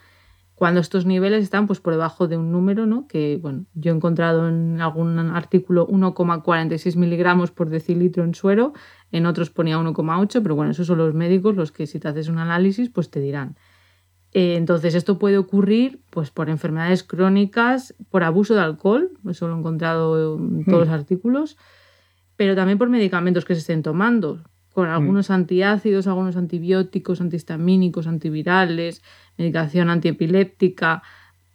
[0.59, 3.07] cuando estos niveles están pues por debajo de un número, ¿no?
[3.07, 8.73] Que, bueno, yo he encontrado en algún artículo 1,46 miligramos por decilitro en suero,
[9.13, 12.29] en otros ponía 1,8, pero bueno, esos son los médicos los que si te haces
[12.29, 13.57] un análisis, pues te dirán.
[14.33, 19.55] Eh, entonces, esto puede ocurrir pues, por enfermedades crónicas, por abuso de alcohol, eso lo
[19.55, 20.93] he encontrado en todos los mm.
[20.93, 21.57] artículos,
[22.35, 24.43] pero también por medicamentos que se estén tomando,
[24.75, 24.93] con mm.
[24.93, 29.03] algunos antiácidos, algunos antibióticos, antihistamínicos, antivirales,
[29.39, 31.03] medicación antiepiléptica,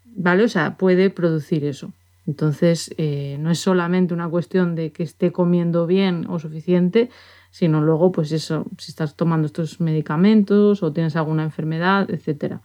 [0.05, 0.45] ¿vale?
[0.45, 1.93] O sea, puede producir eso.
[2.25, 7.09] Entonces, eh, no es solamente una cuestión de que esté comiendo bien o suficiente,
[7.51, 12.61] sino luego, pues eso, si estás tomando estos medicamentos o tienes alguna enfermedad, etc.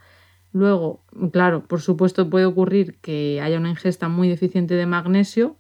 [0.52, 5.56] Luego, claro, por supuesto puede ocurrir que haya una ingesta muy deficiente de magnesio,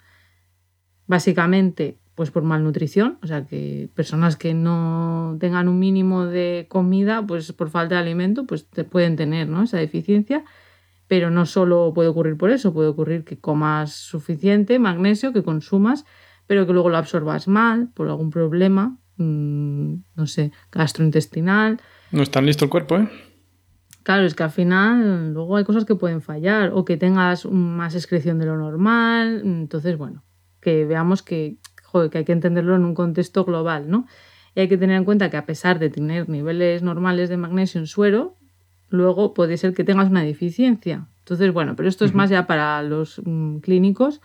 [1.06, 7.24] básicamente pues por malnutrición, o sea que personas que no tengan un mínimo de comida,
[7.26, 9.62] pues por falta de alimento, pues te pueden tener ¿no?
[9.62, 10.44] esa deficiencia,
[11.06, 16.04] pero no solo puede ocurrir por eso, puede ocurrir que comas suficiente magnesio, que consumas,
[16.46, 21.80] pero que luego lo absorbas mal por algún problema Mm, no sé, gastrointestinal.
[22.12, 23.08] No es tan listo el cuerpo, ¿eh?
[24.04, 27.94] Claro, es que al final luego hay cosas que pueden fallar o que tengas más
[27.94, 29.42] excreción de lo normal.
[29.44, 30.24] Entonces, bueno,
[30.60, 31.58] que veamos que,
[32.10, 34.06] que hay que entenderlo en un contexto global, ¿no?
[34.54, 37.80] Y hay que tener en cuenta que a pesar de tener niveles normales de magnesio
[37.80, 38.36] en suero,
[38.88, 41.08] luego puede ser que tengas una deficiencia.
[41.20, 44.20] Entonces, bueno, pero esto es más ya para los mm, clínicos.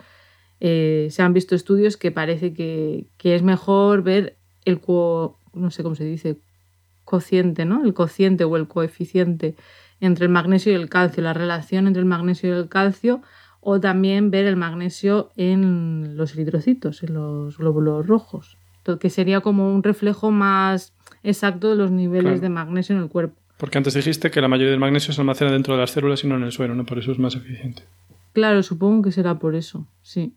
[0.59, 4.79] Eh, se han visto estudios que parece que, que es mejor ver el
[5.53, 6.39] no sé cómo se dice,
[7.03, 7.83] cociente, ¿no?
[7.83, 9.55] El cociente o el coeficiente
[9.99, 13.21] entre el magnesio y el calcio, la relación entre el magnesio y el calcio,
[13.63, 18.57] o también ver el magnesio en los eritrocitos, en los glóbulos rojos,
[18.99, 23.39] que sería como un reflejo más exacto de los niveles de magnesio en el cuerpo.
[23.57, 26.27] Porque antes dijiste que la mayoría del magnesio se almacena dentro de las células y
[26.27, 26.85] no en el suelo, ¿no?
[26.85, 27.83] Por eso es más eficiente.
[28.33, 30.35] Claro, supongo que será por eso, sí.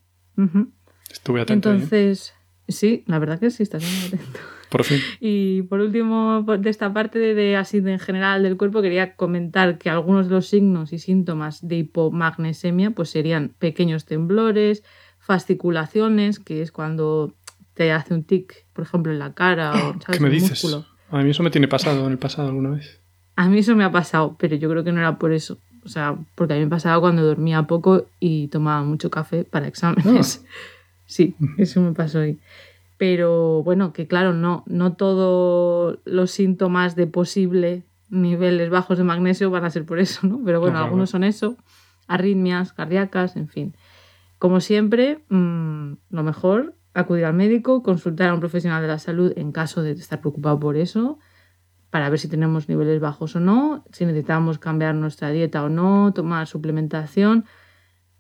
[1.10, 1.70] Estuve atento.
[1.70, 1.74] ¿eh?
[1.74, 2.34] Entonces,
[2.68, 4.38] sí, la verdad que sí, estás muy atento.
[4.70, 5.00] Por fin.
[5.20, 9.78] Y por último, de esta parte de, así de en general del cuerpo, quería comentar
[9.78, 14.82] que algunos de los signos y síntomas de hipomagnesemia pues serían pequeños temblores,
[15.18, 17.34] fasciculaciones, que es cuando
[17.74, 20.64] te hace un tic, por ejemplo, en la cara o ¿Qué me dices?
[21.10, 23.00] A mí eso me tiene pasado en el pasado alguna vez.
[23.36, 25.58] A mí eso me ha pasado, pero yo creo que no era por eso.
[25.84, 29.68] O sea, porque a mí me pasaba cuando dormía poco y tomaba mucho café para
[29.68, 30.42] exámenes.
[30.44, 30.48] Ah.
[31.08, 32.36] Sí, eso me pasó ahí.
[32.96, 39.50] Pero bueno, que claro, no, no todos los síntomas de posible niveles bajos de magnesio
[39.50, 40.40] van a ser por eso, ¿no?
[40.44, 41.56] Pero bueno, algunos son eso,
[42.06, 43.76] arritmias cardíacas, en fin.
[44.38, 49.32] Como siempre, mm, lo mejor, acudir al médico, consultar a un profesional de la salud
[49.36, 51.18] en caso de estar preocupado por eso,
[51.90, 56.12] para ver si tenemos niveles bajos o no, si necesitamos cambiar nuestra dieta o no,
[56.12, 57.44] tomar suplementación.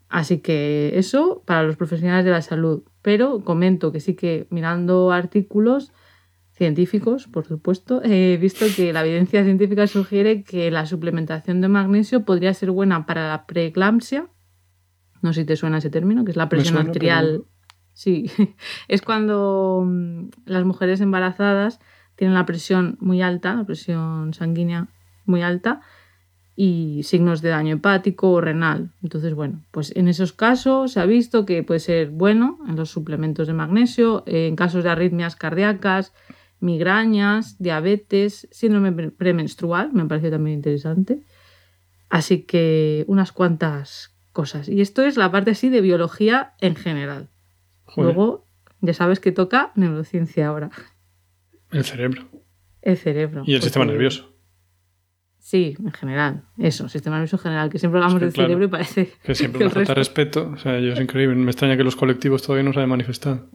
[0.08, 2.84] Así que eso para los profesionales de la salud.
[3.06, 5.92] Pero comento que sí que mirando artículos
[6.50, 12.24] científicos, por supuesto, he visto que la evidencia científica sugiere que la suplementación de magnesio
[12.24, 14.26] podría ser buena para la preeclampsia.
[15.22, 17.44] No sé si te suena ese término, que es la presión arterial.
[17.92, 18.28] Sí,
[18.88, 21.78] es cuando mm, las mujeres embarazadas
[22.16, 24.88] tienen la presión muy alta, la presión sanguínea
[25.26, 25.80] muy alta
[26.56, 28.90] y signos de daño hepático o renal.
[29.02, 32.90] Entonces, bueno, pues en esos casos se ha visto que puede ser bueno en los
[32.90, 36.14] suplementos de magnesio, en casos de arritmias cardíacas,
[36.58, 41.20] migrañas, diabetes, síndrome premenstrual, me parece también interesante.
[42.08, 44.68] Así que unas cuantas cosas.
[44.68, 47.28] Y esto es la parte así de biología en general.
[47.96, 48.46] Luego,
[48.80, 50.70] ya sabes que toca neurociencia ahora.
[51.70, 52.28] El cerebro.
[52.80, 53.42] El cerebro.
[53.46, 54.35] Y el sistema nervioso.
[55.46, 56.42] Sí, en general.
[56.58, 59.12] Eso, sistema nervioso general, que siempre hablamos del cerebro y parece.
[59.22, 60.50] Que siempre me falta respeto.
[60.52, 61.36] O sea, yo es increíble.
[61.36, 63.46] Me extraña que los colectivos todavía no se hayan manifestado.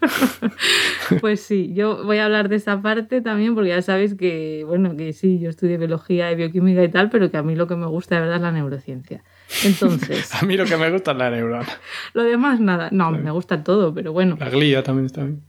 [1.20, 4.96] pues sí, yo voy a hablar de esa parte también porque ya sabéis que, bueno,
[4.96, 7.74] que sí, yo estudié biología y bioquímica y tal, pero que a mí lo que
[7.74, 9.24] me gusta de verdad es la neurociencia.
[9.64, 10.32] Entonces.
[10.40, 11.66] a mí lo que me gusta es la neurona.
[12.14, 12.88] lo demás, nada.
[12.92, 14.36] No, me gusta todo, pero bueno.
[14.38, 15.42] La glía también está bien.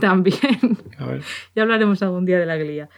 [0.00, 0.78] también.
[1.54, 2.88] Ya hablaremos algún día de la glía.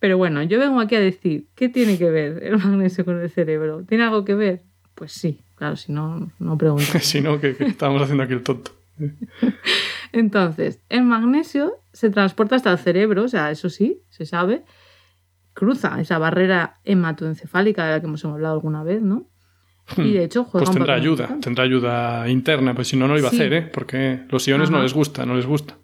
[0.00, 3.30] Pero bueno, yo vengo aquí a decir, ¿qué tiene que ver el magnesio con el
[3.30, 3.84] cerebro?
[3.86, 4.62] ¿Tiene algo que ver?
[4.94, 6.84] Pues sí, claro, si no, no pregunto.
[7.00, 8.72] si no, ¿qué, estamos haciendo aquí el tonto?
[10.12, 14.64] Entonces, el magnesio se transporta hasta el cerebro, o sea, eso sí, se sabe,
[15.52, 19.28] cruza esa barrera hematoencefálica de la que hemos hablado alguna vez, ¿no?
[19.96, 20.12] Y hmm.
[20.12, 23.28] de hecho juega Pues tendrá ayuda, tendrá ayuda interna, pues si no, no lo iba
[23.28, 23.62] a hacer, ¿eh?
[23.62, 25.76] Porque los iones no les gusta, no les gusta.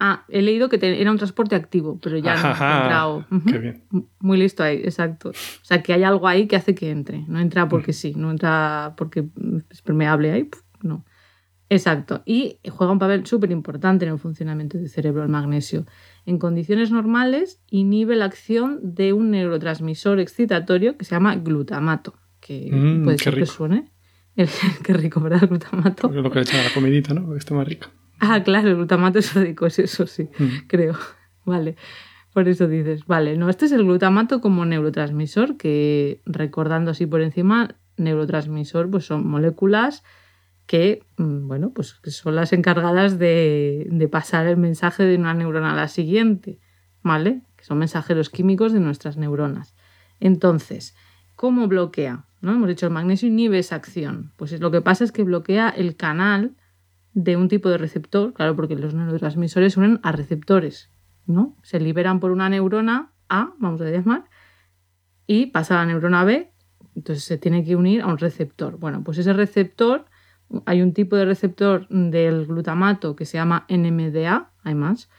[0.00, 3.26] Ah, he leído que era un transporte activo, pero ya no ha entrado.
[3.46, 3.84] Qué bien.
[4.20, 5.30] Muy listo ahí, exacto.
[5.30, 7.24] O sea, que hay algo ahí que hace que entre.
[7.26, 9.28] No entra porque sí, no entra porque
[9.70, 10.48] es permeable ahí,
[10.82, 11.04] no.
[11.70, 12.22] Exacto.
[12.24, 15.84] Y juega un papel súper importante en el funcionamiento del cerebro el magnesio.
[16.24, 22.70] En condiciones normales inhibe la acción de un neurotransmisor excitatorio que se llama glutamato, que
[22.72, 23.90] mm, puede ser que suene.
[24.84, 25.42] qué rico, ¿verdad?
[25.42, 26.08] El glutamato.
[26.08, 27.24] Es lo que le echan a la comidita, ¿no?
[27.24, 27.88] Porque está más rico.
[28.20, 30.66] Ah, claro, el glutamato sódico es eso, sí, mm.
[30.66, 30.96] creo.
[31.44, 31.76] Vale,
[32.32, 33.06] por eso dices.
[33.06, 39.06] Vale, no, este es el glutamato como neurotransmisor, que recordando así por encima, neurotransmisor pues
[39.06, 40.02] son moléculas
[40.66, 45.32] que, mm, bueno, pues que son las encargadas de, de pasar el mensaje de una
[45.32, 46.58] neurona a la siguiente,
[47.02, 47.42] ¿vale?
[47.56, 49.74] Que son mensajeros químicos de nuestras neuronas.
[50.20, 50.94] Entonces,
[51.36, 52.26] ¿cómo bloquea?
[52.40, 52.52] ¿No?
[52.52, 54.32] Hemos dicho el magnesio inhibe esa acción.
[54.36, 56.54] Pues lo que pasa es que bloquea el canal
[57.18, 60.92] de un tipo de receptor, claro, porque los neurotransmisores unen a receptores,
[61.26, 61.56] ¿no?
[61.64, 64.26] Se liberan por una neurona A, vamos a llamar,
[65.26, 66.52] y pasa a la neurona B,
[66.94, 68.78] entonces se tiene que unir a un receptor.
[68.78, 70.04] Bueno, pues ese receptor,
[70.64, 75.10] hay un tipo de receptor del glutamato que se llama NMDA, hay más,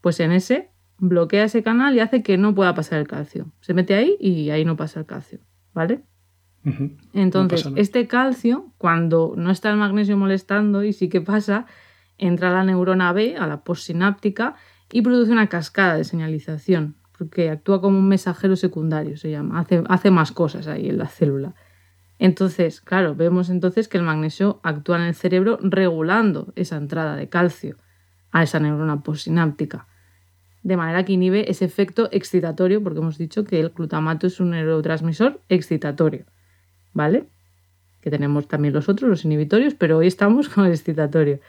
[0.00, 3.52] pues en ese bloquea ese canal y hace que no pueda pasar el calcio.
[3.60, 5.38] Se mete ahí y ahí no pasa el calcio,
[5.74, 6.02] ¿vale?
[7.14, 11.66] Entonces, este calcio, cuando no está el magnesio molestando y sí que pasa,
[12.18, 14.56] entra a la neurona B, a la postsináptica,
[14.92, 19.82] y produce una cascada de señalización, porque actúa como un mensajero secundario, se llama, hace,
[19.88, 21.54] hace más cosas ahí en la célula.
[22.18, 27.28] Entonces, claro, vemos entonces que el magnesio actúa en el cerebro regulando esa entrada de
[27.28, 27.76] calcio
[28.32, 29.86] a esa neurona postsináptica.
[30.62, 34.50] De manera que inhibe ese efecto excitatorio, porque hemos dicho que el glutamato es un
[34.50, 36.26] neurotransmisor excitatorio.
[36.92, 37.26] ¿Vale?
[38.00, 41.40] Que tenemos también los otros, los inhibitorios, pero hoy estamos con el excitatorio.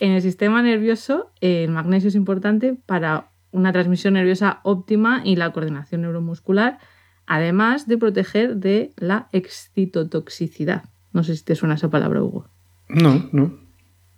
[0.00, 5.52] En el sistema nervioso, el magnesio es importante para una transmisión nerviosa óptima y la
[5.52, 6.78] coordinación neuromuscular,
[7.26, 10.84] además de proteger de la excitotoxicidad.
[11.12, 12.48] No sé si te suena esa palabra, Hugo.
[12.88, 13.66] No, no.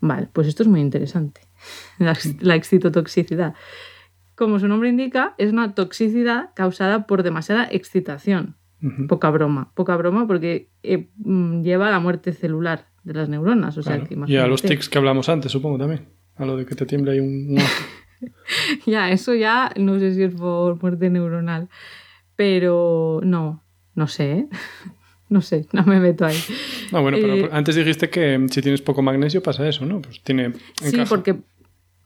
[0.01, 1.41] Vale, pues esto es muy interesante.
[1.99, 3.55] La, excitotoxicidad.
[4.35, 8.57] Como su nombre indica, es una toxicidad causada por demasiada excitación.
[9.09, 13.77] Poca broma, poca broma porque eh, mm, lleva a la muerte celular de las neuronas.
[13.77, 16.07] O sea, y a los tics que hablamos antes, supongo también.
[16.37, 17.59] A lo de que te tiembla ahí un...
[18.87, 21.69] ya, eso ya no sé si es por muerte neuronal.
[22.37, 23.65] Pero no,
[23.95, 24.33] no sé.
[24.33, 24.49] ¿eh?
[25.31, 26.39] No sé, no me meto ahí.
[26.91, 30.01] No, bueno, pero eh, antes dijiste que si tienes poco magnesio pasa eso, ¿no?
[30.01, 30.55] Pues tiene.
[30.81, 31.37] Sí, porque.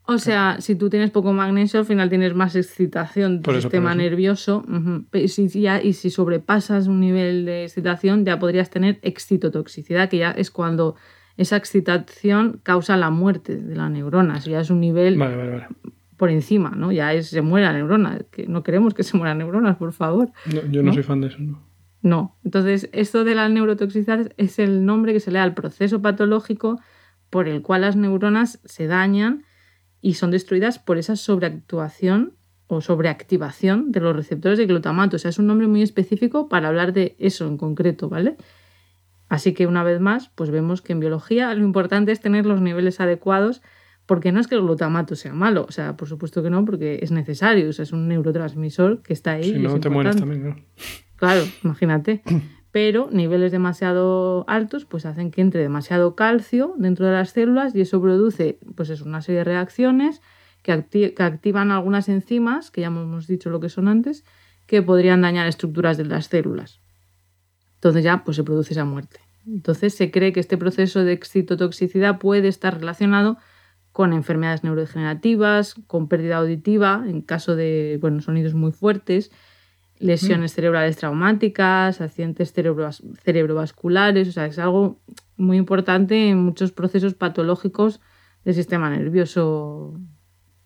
[0.05, 4.65] O sea, si tú tienes poco magnesio, al final tienes más excitación del sistema nervioso.
[5.13, 10.33] y, si, y si sobrepasas un nivel de excitación, ya podrías tener excitotoxicidad, que ya
[10.33, 10.97] es cuando
[11.37, 14.39] esa excitación causa la muerte de la neurona.
[14.41, 15.23] ya es un nivel
[16.17, 16.93] por encima, ¿no?
[16.93, 18.19] Ya es, se muere la neurona.
[18.31, 20.31] Que no queremos que se mueran neuronas, por favor.
[20.71, 21.63] yo no soy fan de eso, ¿no?
[22.03, 22.37] No.
[22.45, 26.81] Entonces, esto de la neurotoxicidad es el nombre que se le da al proceso patológico
[27.31, 29.45] por el cual las neuronas se dañan
[30.03, 32.35] y son destruidas por esa sobreactuación
[32.67, 35.17] o sobreactivación de los receptores de glutamato.
[35.17, 38.37] O sea, es un nombre muy específico para hablar de eso en concreto, ¿vale?
[39.29, 42.61] Así que una vez más, pues vemos que en biología lo importante es tener los
[42.61, 43.63] niveles adecuados,
[44.05, 46.99] porque no es que el glutamato sea malo, o sea, por supuesto que no, porque
[47.03, 49.45] es necesario, o sea, es un neurotransmisor que está ahí.
[49.45, 50.57] Si no, te mueres también, ¿no?
[51.17, 52.23] Claro, imagínate.
[52.73, 57.83] Pero niveles demasiado altos pues hacen que entre demasiado calcio dentro de las células y
[57.83, 60.23] eso produce pues es una serie de reacciones
[60.63, 60.73] que,
[61.19, 64.25] activan algunas enzimas, que ya hemos dicho lo que son antes,
[64.67, 66.81] que podrían dañar estructuras de las células.
[67.75, 69.21] Entonces ya pues se produce esa muerte.
[69.47, 73.39] Entonces se cree que este proceso de excitotoxicidad puede estar relacionado
[73.91, 79.31] con enfermedades neurodegenerativas, con pérdida auditiva en caso de bueno, sonidos muy fuertes
[80.03, 85.01] lesiones cerebrales traumáticas, accidentes cerebrovasculares, o sea, es algo
[85.37, 88.01] muy importante en muchos procesos patológicos
[88.45, 89.95] del sistema nervioso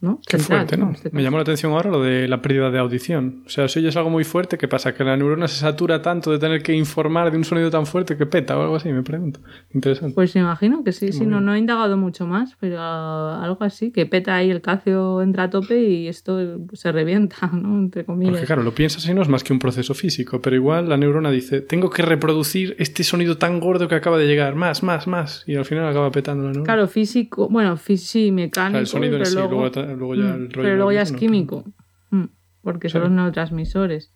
[0.06, 0.20] ¿no?
[0.26, 0.92] Qué fuerte, ¿no?
[0.92, 3.42] Este Me llamó la atención ahora lo de la pérdida de audición.
[3.46, 4.94] O sea, si oyes algo muy fuerte, ¿qué pasa?
[4.94, 8.16] Que la neurona se satura tanto de tener que informar de un sonido tan fuerte
[8.16, 9.40] que peta o algo así, me pregunto.
[9.74, 10.14] Interesante.
[10.14, 13.90] Pues me imagino que sí, sí, no, no he indagado mucho más, pero algo así,
[13.90, 17.78] que peta ahí el calcio entra a tope y esto se revienta, ¿no?
[17.78, 18.34] Entre comillas.
[18.34, 20.96] Porque claro, lo piensas y no es más que un proceso físico, pero igual la
[20.96, 25.06] neurona dice, tengo que reproducir este sonido tan gordo que acaba de llegar, más, más,
[25.06, 26.64] más, y al final acaba petando la neurona.
[26.64, 28.78] Claro, físico, bueno, sí, mecánico.
[28.78, 31.64] el sonido en sí, luego Mm, pero luego ya es químico,
[32.10, 32.24] mm,
[32.62, 34.12] porque son los neurotransmisores.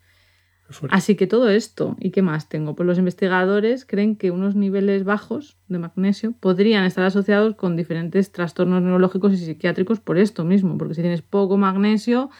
[0.90, 2.76] Así que todo esto, ¿y qué más tengo?
[2.76, 8.30] Pues los investigadores creen que unos niveles bajos de magnesio podrían estar asociados con diferentes
[8.30, 12.30] trastornos neurológicos y psiquiátricos por esto mismo, porque si tienes poco magnesio,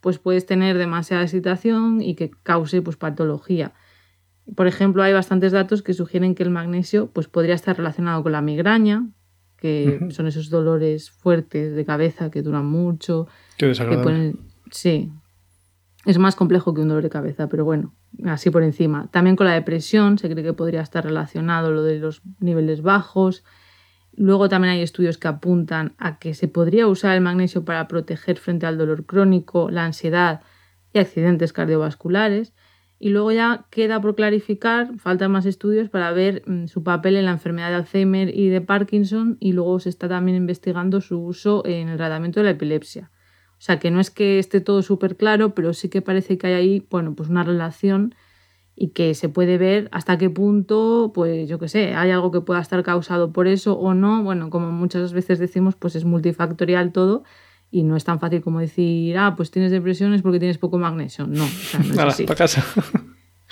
[0.00, 3.74] pues puedes tener demasiada excitación y que cause pues, patología.
[4.54, 8.32] Por ejemplo, hay bastantes datos que sugieren que el magnesio pues, podría estar relacionado con
[8.32, 9.08] la migraña,
[9.60, 13.28] que son esos dolores fuertes de cabeza que duran mucho.
[13.56, 14.34] Qué desagradable.
[14.70, 15.12] Sí,
[16.06, 17.92] es más complejo que un dolor de cabeza, pero bueno,
[18.24, 19.08] así por encima.
[19.10, 23.44] También con la depresión se cree que podría estar relacionado lo de los niveles bajos.
[24.14, 28.38] Luego también hay estudios que apuntan a que se podría usar el magnesio para proteger
[28.38, 30.40] frente al dolor crónico, la ansiedad
[30.92, 32.54] y accidentes cardiovasculares.
[33.02, 37.24] Y luego ya queda por clarificar, faltan más estudios para ver mm, su papel en
[37.24, 41.64] la enfermedad de Alzheimer y de Parkinson y luego se está también investigando su uso
[41.64, 43.10] en el tratamiento de la epilepsia.
[43.52, 46.48] O sea que no es que esté todo súper claro, pero sí que parece que
[46.48, 48.14] hay ahí, bueno, pues una relación
[48.76, 52.42] y que se puede ver hasta qué punto, pues yo qué sé, hay algo que
[52.42, 54.22] pueda estar causado por eso o no.
[54.22, 57.24] Bueno, como muchas veces decimos, pues es multifactorial todo
[57.70, 61.26] y no es tan fácil como decir, ah, pues tienes depresiones porque tienes poco magnesio.
[61.26, 62.24] No, o sea, no es así.
[62.24, 62.64] Para casa.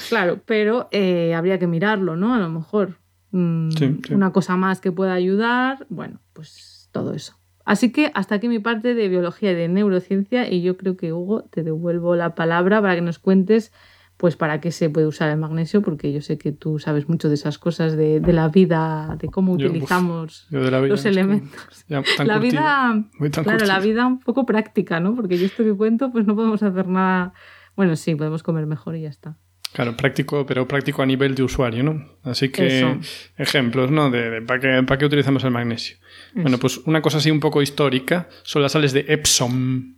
[0.08, 2.34] claro, pero eh, habría que mirarlo, ¿no?
[2.34, 2.98] A lo mejor
[3.30, 3.70] mm,
[4.10, 7.38] una cosa más que pueda ayudar, bueno, pues todo eso.
[7.64, 11.12] Así que hasta aquí mi parte de biología y de neurociencia y yo creo que
[11.12, 13.72] Hugo te devuelvo la palabra para que nos cuentes
[14.18, 17.28] pues para qué se puede usar el magnesio, porque yo sé que tú sabes mucho
[17.28, 21.84] de esas cosas de, la vida, de cómo utilizamos los elementos.
[21.88, 25.14] la vida, claro, la vida un poco práctica, ¿no?
[25.14, 27.32] Porque yo esto que cuento, pues no podemos hacer nada.
[27.76, 29.36] Bueno, sí, podemos comer mejor y ya está.
[29.72, 32.04] Claro, práctico, pero práctico a nivel de usuario, ¿no?
[32.24, 32.98] Así que
[33.36, 34.10] ejemplos, ¿no?
[34.10, 35.96] De, ¿para, qué, ¿para, qué, utilizamos el magnesio?
[36.34, 39.94] Bueno, pues una cosa así un poco histórica son las sales de Epsom.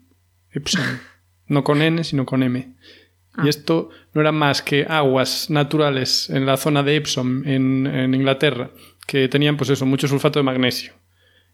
[0.51, 0.83] Epsom.
[1.47, 2.75] no con N, sino con M.
[3.39, 3.49] Y ah.
[3.49, 8.71] esto no era más que aguas naturales en la zona de Epsom, en, Inglaterra,
[9.07, 10.93] que tenían, pues eso, mucho sulfato de magnesio.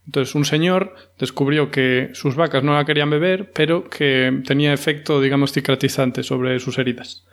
[0.07, 5.21] Entonces un señor descubrió que sus vacas no la querían beber, pero que tenía efecto,
[5.21, 7.25] digamos, cicatrizante sobre sus heridas.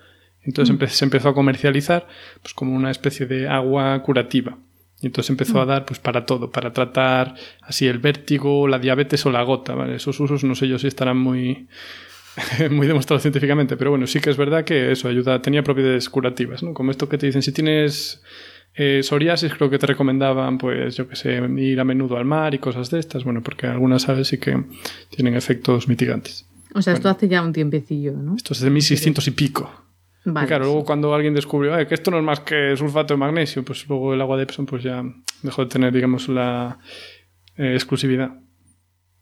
[0.42, 0.88] Entonces mm.
[0.88, 2.08] se empezó a comercializar
[2.42, 4.58] pues, como una especie de agua curativa.
[5.04, 9.26] Y entonces empezó a dar pues para todo, para tratar así el vértigo, la diabetes
[9.26, 9.96] o la gota, ¿vale?
[9.96, 11.68] Esos usos no sé yo si estarán muy,
[12.72, 16.64] muy demostrados científicamente, pero bueno, sí que es verdad que eso ayuda, tenía propiedades curativas,
[16.64, 16.74] ¿no?
[16.74, 18.24] Como esto que te dicen, si tienes
[18.76, 22.54] eh, psoriasis, creo que te recomendaban, pues yo que sé, ir a menudo al mar
[22.56, 24.64] y cosas de estas, bueno, porque algunas aves sí que
[25.10, 26.48] tienen efectos mitigantes.
[26.74, 28.36] O sea, esto hace ya un tiempecillo, ¿no?
[28.36, 29.72] Esto es de 1600 y pico.
[30.26, 33.18] Vale, y claro, luego cuando alguien descubrió que esto no es más que sulfato de
[33.18, 35.04] magnesio, pues luego el agua de Epsom pues ya
[35.44, 36.80] dejó de tener, digamos, la
[37.58, 38.32] eh, exclusividad.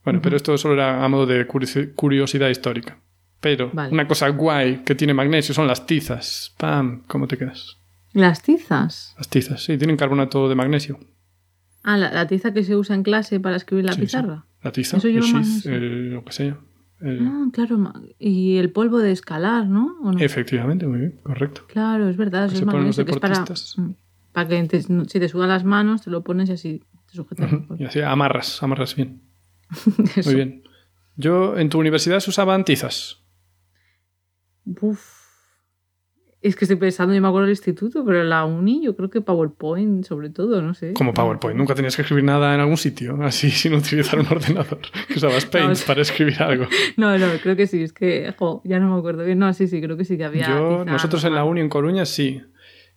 [0.04, 2.98] Bueno, pero esto solo era a modo de curiosidad histórica.
[3.40, 6.54] Pero una cosa guay que tiene magnesio son las tizas.
[6.58, 7.04] ¡Pam!
[7.08, 7.78] ¿Cómo te quedas?
[8.14, 9.16] ¿Las tizas?
[9.18, 11.00] Las tizas, sí, tienen carbonato de magnesio.
[11.84, 14.46] Ah, la, tiza que se usa en clase para escribir la pizarra.
[14.62, 16.58] La tiza, Eso el lo que sea.
[17.04, 17.94] Ah, claro.
[18.20, 19.96] Y el polvo de escalar, ¿no?
[20.20, 21.64] Efectivamente, muy bien, correcto.
[21.68, 22.52] Claro, es verdad.
[22.54, 23.94] es magnesio, que es para, mm,
[24.32, 27.52] para que si te sudan las manos, te lo pones y así te sujetas.
[27.80, 29.31] Y así amarras, amarras bien.
[30.26, 30.64] muy bien.
[31.16, 33.24] Yo, en tu universidad se usaban tizas.
[34.66, 35.22] Uf.
[36.42, 39.12] Es que estoy pensando, yo me acuerdo del instituto, pero en la uni yo creo
[39.12, 40.94] que PowerPoint sobre todo, no sé.
[40.94, 44.80] Como PowerPoint, nunca tenías que escribir nada en algún sitio, así sin utilizar un ordenador.
[45.08, 46.66] Que usabas Paint para escribir algo.
[46.98, 49.38] No, no, creo que sí, es que ya no me acuerdo bien.
[49.38, 50.48] No, sí, sí, creo que sí que había.
[50.48, 52.42] Yo, nosotros en la uni en Coruña sí.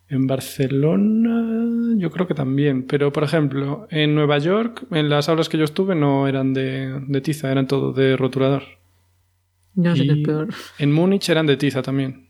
[0.07, 5.49] En Barcelona yo creo que también, pero por ejemplo, en Nueva York, en las aulas
[5.49, 8.63] que yo estuve no eran de, de tiza, eran todo de rotulador.
[9.75, 10.49] No sé qué es peor.
[10.79, 12.29] En Múnich eran de tiza también.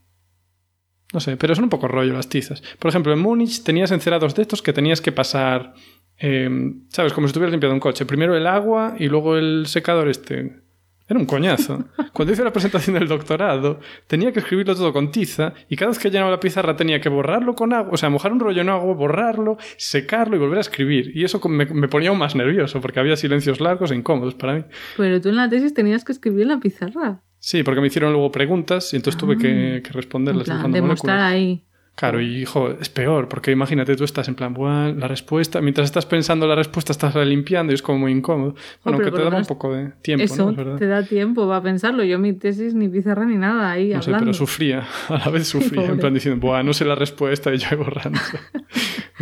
[1.13, 2.61] No sé, pero son un poco rollo las tizas.
[2.79, 5.73] Por ejemplo, en Múnich tenías encerados de estos que tenías que pasar,
[6.17, 7.13] em, ¿sabes?
[7.13, 8.05] Como si estuvieras limpiando un coche.
[8.05, 10.64] Primero el agua y luego el secador este.
[11.07, 11.85] Era un coñazo.
[12.13, 15.99] Cuando hice la presentación del doctorado, tenía que escribirlo todo con tiza y cada vez
[15.99, 18.69] que llenaba la pizarra tenía que borrarlo con agua, o sea, mojar un rollo en
[18.69, 21.11] agua, borrarlo, secarlo y volver a escribir.
[21.15, 24.53] Y eso me, me ponía aún más nervioso porque había silencios largos e incómodos para
[24.55, 24.63] mí.
[24.97, 27.21] Pero tú en la tesis tenías que escribir en la pizarra.
[27.37, 30.47] Sí, porque me hicieron luego preguntas y entonces tuve que, ah, que responderlas.
[30.49, 31.63] En plan, demostrar ahí.
[31.95, 35.85] Claro, y hijo, es peor, porque imagínate, tú estás en plan, bueno, la respuesta, mientras
[35.85, 38.53] estás pensando la respuesta, estás limpiando y es como muy incómodo.
[38.83, 40.75] Bueno, que te da un poco de tiempo, eso ¿no?
[40.75, 42.03] te da tiempo para pensarlo.
[42.03, 45.47] Yo mi tesis ni pizarra ni nada ahí no Sé, pero sufría, a la vez
[45.47, 48.19] sufría, en plan diciendo, bueno, no sé la respuesta y yo borrando.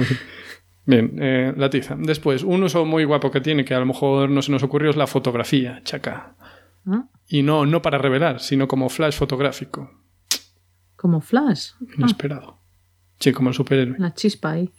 [0.86, 1.95] Bien, eh, la tiza.
[1.97, 4.89] Después, un uso muy guapo que tiene, que a lo mejor no se nos ocurrió,
[4.89, 6.36] es la fotografía, chaca.
[6.88, 7.05] ¿Ah?
[7.28, 9.91] Y no, no para revelar, sino como flash fotográfico.
[10.95, 11.71] ¿Como flash?
[11.97, 12.62] Inesperado.
[13.20, 13.95] Sí, como el superhéroe.
[13.99, 14.70] La chispa ahí.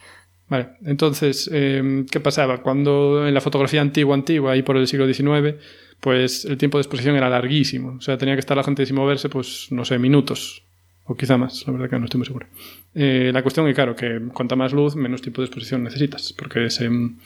[0.48, 2.62] Vale, entonces, em, ¿qué pasaba?
[2.62, 5.56] Cuando en la fotografía antigua, antigua, ahí por el siglo XIX,
[6.00, 7.96] pues el tiempo de exposición era larguísimo.
[7.96, 10.62] O sea, tenía que estar la gente sin moverse, pues, no sé, minutos.
[11.06, 12.46] O quizá más, la verdad que no estoy muy seguro.
[12.94, 16.32] Eh, la cuestión es, claro, que cuanta más luz, menos tiempo de exposición necesitas.
[16.32, 17.18] Porque se, em,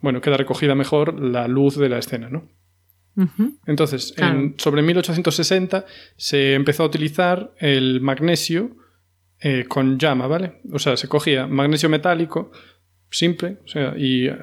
[0.00, 2.48] bueno, queda recogida mejor la luz de la escena, ¿no?
[3.66, 4.12] Entonces,
[4.56, 5.86] sobre 1860
[6.16, 8.76] se empezó a utilizar el magnesio
[9.46, 10.62] eh, con llama, ¿vale?
[10.72, 12.50] O sea, se cogía magnesio metálico
[13.10, 14.38] simple, o sea, y eh,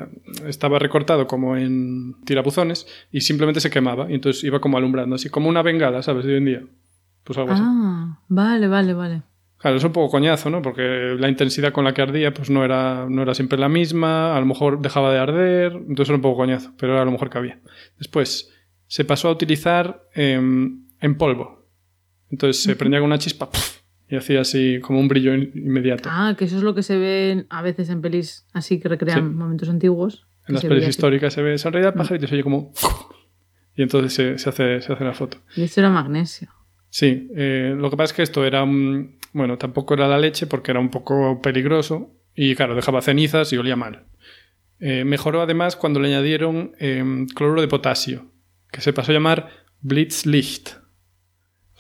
[0.48, 5.28] estaba recortado como en tirabuzones y simplemente se quemaba y entonces iba como alumbrando, así
[5.28, 6.26] como una bengala, ¿sabes?
[6.26, 6.64] De hoy en día.
[7.24, 7.64] Pues algo así.
[7.66, 9.24] Ah, vale, vale, vale.
[9.58, 10.62] Claro, es un poco coñazo, ¿no?
[10.62, 14.38] Porque la intensidad con la que ardía pues no era, no era siempre la misma,
[14.38, 17.32] a lo mejor dejaba de arder, entonces era un poco coñazo, pero era lo mejor
[17.32, 17.60] que había.
[17.98, 18.54] Después,
[18.86, 21.66] se pasó a utilizar em, en polvo.
[22.30, 23.50] Entonces se prendía con una chispa
[24.12, 26.10] y hacía así como un brillo inmediato.
[26.12, 29.34] Ah, que eso es lo que se ve a veces en pelis así que recrean
[29.34, 30.28] momentos antiguos.
[30.50, 32.74] En las pelis históricas se ve esa realidad pajarito y se oye como...
[33.74, 35.38] Y entonces se, se, hace, se hace la foto.
[35.56, 36.50] Y esto era magnesio.
[36.90, 38.66] Sí, eh, lo que pasa es que esto era...
[39.32, 43.58] Bueno, tampoco era la leche porque era un poco peligroso y claro, dejaba cenizas y
[43.58, 44.08] olía mal.
[44.82, 48.26] Eh, mejoró además cuando le añadieron em, cloruro de potasio,
[48.74, 49.50] que se pasó a llamar
[49.80, 50.81] Blitzlicht.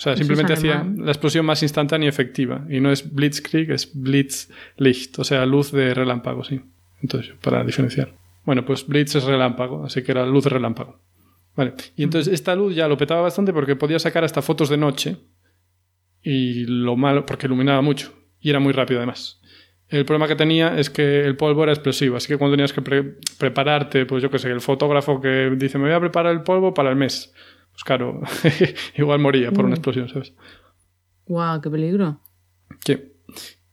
[0.01, 2.65] O sea, simplemente hacía la explosión más instantánea y efectiva.
[2.67, 6.59] Y no es Blitzkrieg, es Blitzlicht, o sea, luz de relámpago, sí.
[7.03, 8.11] Entonces, para diferenciar.
[8.43, 10.99] Bueno, pues Blitz es relámpago, así que era luz de relámpago.
[11.55, 11.75] Vale.
[11.95, 15.17] Y entonces esta luz ya lo petaba bastante porque podía sacar hasta fotos de noche.
[16.23, 18.11] Y lo malo, porque iluminaba mucho.
[18.39, 19.39] Y era muy rápido además.
[19.87, 22.81] El problema que tenía es que el polvo era explosivo, así que cuando tenías que
[23.37, 26.73] prepararte, pues yo qué sé, el fotógrafo que dice me voy a preparar el polvo
[26.73, 27.35] para el mes,
[27.71, 28.21] pues claro,
[28.97, 29.77] igual moría por una mm.
[29.77, 30.33] explosión, ¿sabes?
[31.25, 32.19] ¡Guau, qué peligro!
[32.85, 32.97] Sí.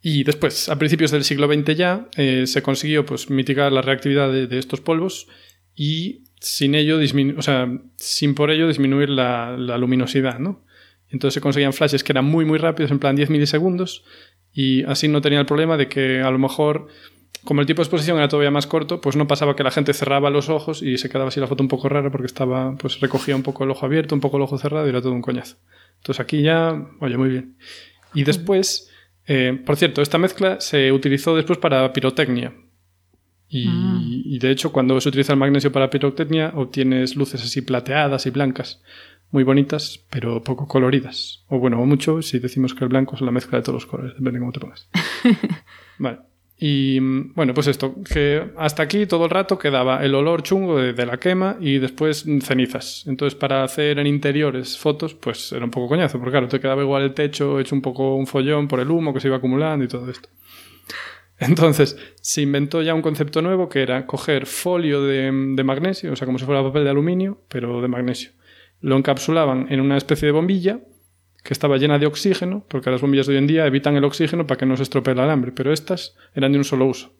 [0.00, 4.32] Y después, a principios del siglo XX ya, eh, se consiguió pues, mitigar la reactividad
[4.32, 5.26] de, estos polvos
[5.74, 6.98] y sin ello
[7.36, 10.64] o sea, sin por ello disminuir la, la luminosidad, ¿no?
[11.10, 14.04] Entonces se conseguían flashes que eran muy muy rápidos, en plan 10 milisegundos,
[14.52, 16.88] y así no tenía el problema de que a lo mejor
[17.44, 19.94] como el tipo de exposición era todavía más corto, pues no pasaba que la gente
[19.94, 23.00] cerraba los ojos y se quedaba así la foto un poco rara porque estaba, pues
[23.00, 25.22] recogía un poco el ojo abierto, un poco el ojo cerrado y era todo un
[25.22, 25.56] coñazo.
[25.98, 27.56] Entonces aquí ya, oye, muy bien.
[28.14, 28.90] Y después,
[29.26, 32.52] eh, por cierto, esta mezcla se utilizó después para pirotecnia.
[33.48, 33.98] Y, Ah.
[34.02, 38.30] y de hecho, cuando se utiliza el magnesio para pirotecnia, obtienes luces así plateadas y
[38.30, 38.82] blancas,
[39.30, 41.44] muy bonitas, pero poco coloridas.
[41.48, 43.86] O bueno, o mucho si decimos que el blanco es la mezcla de todos los
[43.86, 44.88] colores, depende de cómo te pongas.
[45.98, 46.18] Vale.
[46.60, 50.78] Y mm, bueno, pues esto, que hasta aquí todo el rato quedaba el olor chungo
[50.78, 53.04] de, la quema y después cenizas.
[53.06, 56.82] Entonces, para hacer en interiores fotos, pues era un poco coñazo, porque claro, te quedaba
[56.82, 59.84] igual el techo hecho un poco un follón por el humo que se iba acumulando
[59.84, 60.28] y todo esto.
[61.38, 66.16] Entonces, se inventó ya un concepto nuevo que era coger folio de, de magnesio, o
[66.16, 68.32] sea, como si fuera papel de aluminio, pero de magnesio.
[68.80, 70.80] Lo encapsulaban en una especie de bombilla
[71.42, 74.46] que estaba llena de oxígeno, porque las bombillas de hoy en día evitan el oxígeno
[74.46, 77.12] para que no se estropee el alambre, pero estas eran de un solo uso.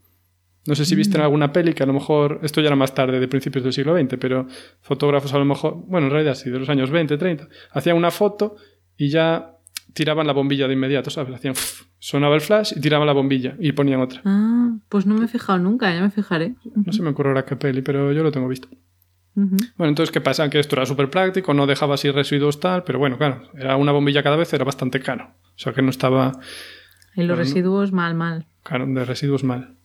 [0.67, 2.95] No sé si viste en alguna peli que a lo mejor, esto ya era más
[2.95, 4.47] tarde, de principios del siglo XX, pero
[4.83, 8.11] fotógrafos a lo mejor, bueno, en realidad sí, de los años 20, 30, hacían una
[8.11, 8.57] foto
[8.97, 9.55] y ya
[9.95, 11.35] tiraban la bombilla de inmediato, ¿sabes?
[11.35, 14.21] Hacían, ff, sonaba el flash y tiraban la bombilla y ponían otra.
[14.25, 16.55] Ah, pues no me he fijado nunca, ya me fijaré.
[16.85, 18.69] No se me ocurre ahora qué peli, pero yo lo tengo visto.
[19.77, 20.51] Bueno, entonces, ¿qué pasa?
[20.51, 23.93] Que esto era súper práctico, no dejaba así residuos tal, pero bueno, claro, era una
[23.93, 25.31] bombilla cada vez, era bastante caro.
[25.55, 26.41] O sea que no estaba,
[27.15, 28.47] En los Bueno, residuos, mal, mal.
[28.65, 29.77] claro, de residuos mal.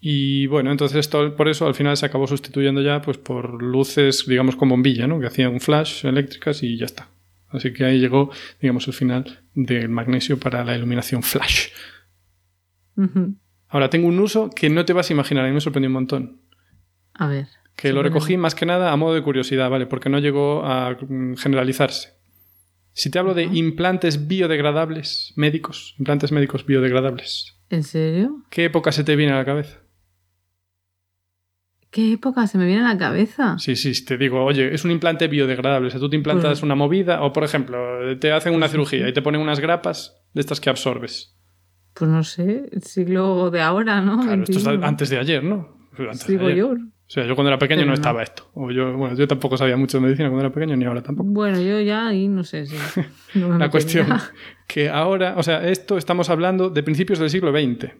[0.00, 4.24] Y bueno, entonces esto, por eso al final se acabó sustituyendo ya pues por luces,
[4.26, 5.18] digamos, con bombilla, ¿no?
[5.20, 7.08] Que hacían un flash eléctricas y ya está.
[7.48, 8.30] Así que ahí llegó,
[8.60, 11.68] digamos, el final del magnesio para la iluminación flash.
[13.68, 15.94] Ahora, tengo un uso que no te vas a imaginar, a mí me sorprendió un
[15.94, 16.40] montón.
[17.14, 17.48] A ver.
[17.76, 19.86] Que lo recogí más que nada a modo de curiosidad, ¿vale?
[19.86, 22.14] Porque no llegó a mm, generalizarse.
[22.94, 28.44] Si te hablo de implantes biodegradables médicos, implantes médicos biodegradables, ¿En serio?
[28.48, 29.80] ¿qué época se te viene a la cabeza?
[31.90, 33.56] ¿Qué época se me viene a la cabeza?
[33.58, 35.88] Sí, sí, te digo, oye, es un implante biodegradable.
[35.88, 39.08] O sea, tú te implantas Pues- una movida, o por ejemplo, te hacen una cirugía
[39.08, 41.34] y te ponen unas grapas de estas que absorbes.
[41.94, 44.20] Pues no sé, el siglo de ahora, ¿no?
[44.20, 44.86] Claro, esto es 21.
[44.86, 45.88] antes de ayer, ¿no?
[45.98, 46.56] Antes de Digo ayer.
[46.58, 46.74] yo.
[47.06, 47.94] O sea, yo cuando era pequeño Pero no no.
[47.94, 48.50] estaba esto.
[48.54, 51.28] O yo, bueno, yo tampoco sabía mucho de medicina cuando era pequeño, ni ahora tampoco.
[51.30, 52.76] Bueno, yo ya ahí no sé si.
[53.38, 54.08] no me La cuestión
[54.66, 57.92] que ahora, o sea, esto estamos hablando de principios del siglo XX.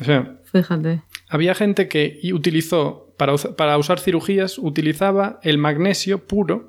[0.00, 1.02] O sea, Fíjate.
[1.28, 6.68] había gente que utilizó, para, para usar cirugías, utilizaba el magnesio puro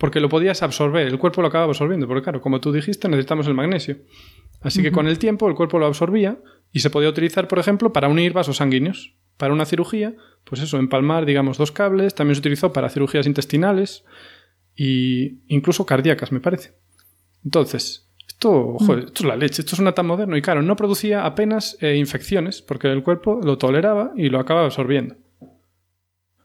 [0.00, 3.46] porque lo podías absorber, el cuerpo lo acaba absorbiendo, porque claro, como tú dijiste, necesitamos
[3.48, 3.98] el magnesio.
[4.62, 6.38] Así que con el tiempo el cuerpo lo absorbía
[6.72, 9.14] y se podía utilizar, por ejemplo, para unir vasos sanguíneos.
[9.40, 10.14] Para una cirugía,
[10.44, 12.14] pues eso, empalmar, digamos, dos cables.
[12.14, 14.04] También se utilizó para cirugías intestinales
[14.76, 16.74] e incluso cardíacas, me parece.
[17.44, 21.24] Entonces, esto, joder, esto es la leche, esto suena tan moderno y claro, no producía
[21.24, 25.16] apenas eh, infecciones porque el cuerpo lo toleraba y lo acaba absorbiendo.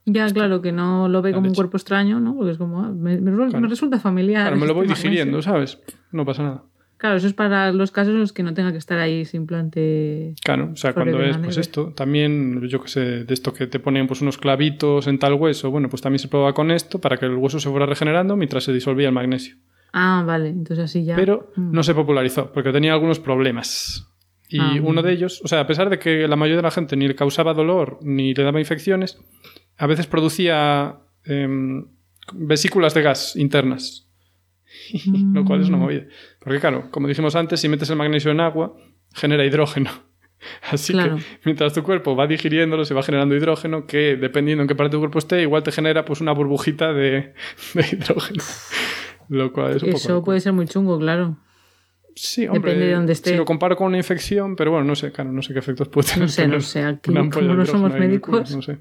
[0.05, 2.35] Ya, claro, que no lo ve La como un cuerpo extraño, ¿no?
[2.35, 3.59] Porque es como, ah, me, me re- Claro.
[3.61, 4.43] me resulta familiar.
[4.43, 5.79] Claro, me lo voy este digiriendo, ¿sabes?
[6.11, 6.63] No pasa nada.
[6.97, 9.35] Claro, eso es para los casos en los que no tenga que estar ahí ese
[9.37, 10.33] implante.
[10.43, 13.79] Claro, o sea, cuando es pues esto, también, yo que sé, de esto que te
[13.79, 17.17] ponen pues unos clavitos en tal hueso, bueno, pues también se prueba con esto para
[17.17, 19.55] que el hueso se fuera regenerando mientras se disolvía el magnesio.
[19.91, 21.15] Ah, vale, entonces así ya.
[21.15, 21.71] Pero Mm.
[21.73, 24.07] no se popularizó porque tenía algunos problemas.
[24.47, 26.71] Y Ah, uno de ellos, o sea, a pesar de que la mayoría de la
[26.71, 29.17] gente ni le causaba dolor ni le daba infecciones,
[29.77, 31.87] a veces producía em,
[32.33, 34.07] vesículas de gas internas.
[35.33, 35.81] Lo cual es una Mm.
[35.81, 36.03] movida.
[36.45, 38.73] Porque claro, como dijimos antes, si metes el magnesio en agua,
[39.13, 39.89] genera hidrógeno.
[40.71, 41.17] Así Claro.
[41.17, 44.91] que mientras tu cuerpo va digiriéndolo, se va generando hidrógeno, que dependiendo en qué parte
[44.91, 47.33] de tu cuerpo esté, igual te genera pues una burbujita de,
[47.73, 48.43] de hidrógeno.
[49.27, 51.37] Lo cual es un poco Eso puede ser muy chungo, claro.
[52.15, 52.71] Sí, hombre.
[52.71, 53.31] Depende de dónde esté.
[53.31, 55.89] Si lo comparo con una infección, pero bueno, no sé, claro, no sé qué efectos
[55.89, 56.21] puede tener.
[56.21, 57.23] No sé, no sé, aquí como
[57.55, 58.55] no somos culo, médicos.
[58.55, 58.77] no sé.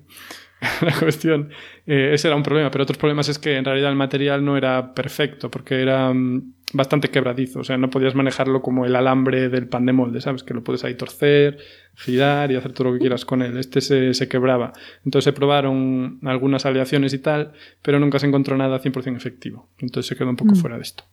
[0.83, 1.51] La cuestión,
[1.87, 4.57] eh, ese era un problema, pero otros problemas es que en realidad el material no
[4.57, 9.49] era perfecto, porque era mm, bastante quebradizo, o sea, no podías manejarlo como el alambre
[9.49, 10.43] del pan de molde, ¿sabes?
[10.43, 11.59] Que lo puedes ahí torcer,
[11.95, 13.57] girar y hacer todo lo que quieras con él.
[13.57, 14.73] Este se, se quebraba.
[15.05, 17.53] Entonces se probaron algunas aleaciones y tal,
[17.83, 19.71] pero nunca se encontró nada 100% efectivo.
[19.79, 20.57] Entonces se quedó un poco Mm.
[20.57, 21.05] fuera de esto.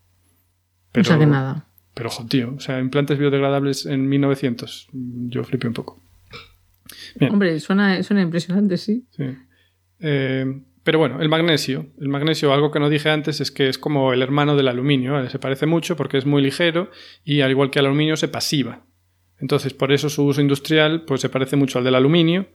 [0.99, 1.67] O sea que nada.
[1.93, 6.01] Pero, ojo, tío, o sea, implantes biodegradables en 1900, mm, yo flipé un poco.
[7.19, 7.31] Bien.
[7.33, 9.05] Hombre, suena, suena impresionante, sí.
[9.11, 9.23] Sí.
[9.99, 11.85] Eh, pero bueno, el magnesio.
[11.99, 15.13] El magnesio, algo que no dije antes, es que es como el hermano del aluminio,
[15.13, 15.29] ¿vale?
[15.29, 16.89] Se parece mucho porque es muy ligero
[17.23, 18.85] y al igual que el aluminio se pasiva.
[19.39, 22.47] Entonces, por eso su uso industrial pues se parece mucho al del aluminio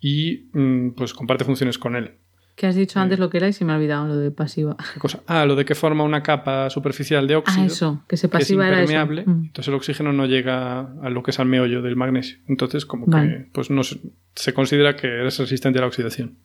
[0.00, 2.12] y mm, pues comparte funciones con él.
[2.56, 4.76] Que has dicho antes lo que era y se me ha olvidado lo de pasiva.
[4.92, 5.20] ¿Qué cosa?
[5.26, 7.62] Ah, lo de que forma una capa superficial de óxido.
[7.62, 8.92] Ah, eso, que se pasiva que es era eso.
[8.92, 9.44] impermeable, Mm.
[9.46, 12.36] entonces el oxígeno no llega a lo que es al meollo del magnesio.
[12.48, 13.98] Entonces, como que pues no se,
[14.34, 16.36] se considera que eres resistente a la oxidación.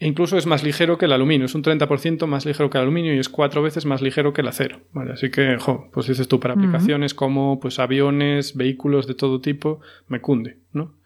[0.00, 2.82] E incluso es más ligero que el aluminio, es un 30% más ligero que el
[2.82, 4.80] aluminio y es cuatro veces más ligero que el acero.
[4.92, 5.12] ¿vale?
[5.12, 9.80] Así que, jo, pues dices tú, para aplicaciones como pues aviones, vehículos de todo tipo,
[10.06, 10.96] me cunde, ¿no?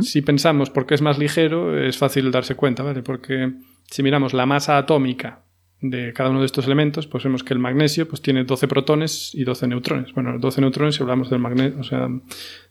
[0.00, 3.02] Si pensamos por qué es más ligero, es fácil darse cuenta, ¿vale?
[3.02, 3.52] Porque
[3.84, 5.42] si miramos la masa atómica
[5.82, 9.34] de cada uno de estos elementos, pues vemos que el magnesio pues, tiene 12 protones
[9.34, 10.14] y 12 neutrones.
[10.14, 12.08] Bueno, 12 neutrones si hablamos del magnesio, o sea,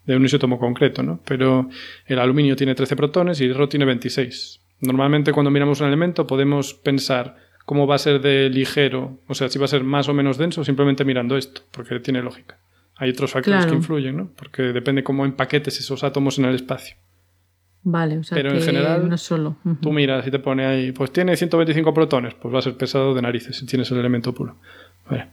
[0.06, 1.20] de un isótomo concreto, ¿no?
[1.26, 1.70] Pero
[2.08, 4.62] el aluminio tiene 13 protones y el hierro tiene 26.
[4.82, 9.50] Normalmente cuando miramos un elemento podemos pensar cómo va a ser de ligero, o sea,
[9.50, 12.60] si va a ser más o menos denso, simplemente mirando esto, porque tiene lógica.
[12.98, 13.72] Hay otros factores Claro.
[13.72, 14.30] que influyen, ¿no?
[14.36, 16.96] Porque depende cómo empaquetes esos átomos en el espacio.
[17.88, 19.58] Vale, o sea Pero en que general, no solo.
[19.82, 23.14] Tú miras y te pone ahí, pues tiene 125 protones, pues va a ser pesado
[23.14, 24.58] de narices si tienes el elemento puro.
[25.10, 25.28] Vale,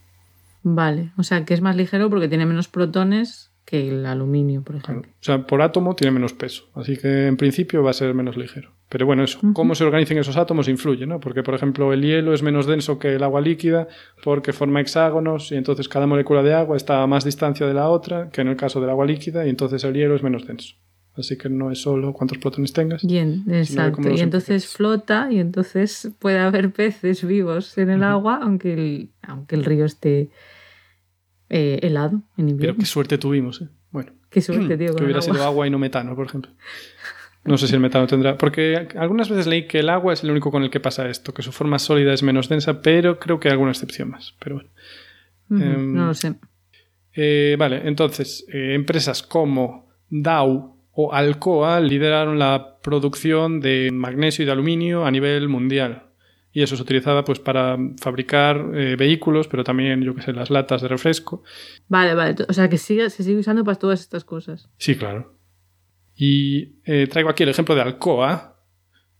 [0.65, 4.77] Vale, o sea que es más ligero porque tiene menos protones que el aluminio, por
[4.77, 5.01] claro.
[5.01, 5.13] ejemplo.
[5.13, 8.37] O sea, por átomo tiene menos peso, así que en principio va a ser menos
[8.37, 8.71] ligero.
[8.93, 11.19] Pero bueno, eso, cómo se organizan esos átomos influye, ¿no?
[11.19, 13.89] Porque, por ejemplo, el hielo es menos denso que el agua líquida
[14.23, 17.89] porque forma hexágonos y entonces cada molécula de agua está a más distancia de la
[17.89, 20.75] otra que en el caso del agua líquida y entonces el hielo es menos denso.
[21.17, 23.03] Así que no es solo cuántos protones tengas.
[23.03, 24.11] Bien, exacto.
[24.11, 29.57] Y entonces flota y entonces puede haber peces vivos en el agua, aunque el, aunque
[29.57, 30.29] el río esté
[31.49, 32.81] eh, helado en Pero invierno.
[32.81, 33.69] qué suerte tuvimos, ¿eh?
[33.91, 34.13] Bueno.
[34.29, 36.53] Qué suerte, tío, con hubiera sido agua y no metano, por ejemplo.
[37.45, 38.39] No sé si el metano tendrá.
[38.39, 41.35] Porque algunas veces leí que el agua es el único con el que pasa esto,
[41.35, 44.35] que su forma sólida es menos densa, pero creo que hay alguna excepción más.
[44.39, 44.71] Pero bueno.
[45.51, 46.35] Em, no lo sé.
[47.15, 54.47] Eh, vale, entonces, eh, empresas como Dow o Alcoa lideraron la producción de magnesio y
[54.47, 56.05] de aluminio a nivel mundial.
[56.55, 60.51] Y eso se utilizaba pues para fabricar eh, vehículos, pero también, yo que sé, las
[60.51, 61.43] latas de refresco.
[61.89, 62.37] Vale, vale.
[62.47, 64.69] O sea que sigue, se sigue usando para todas estas cosas.
[64.77, 65.35] Sí, claro.
[66.25, 68.57] Y eh, traigo aquí el ejemplo de Alcoa,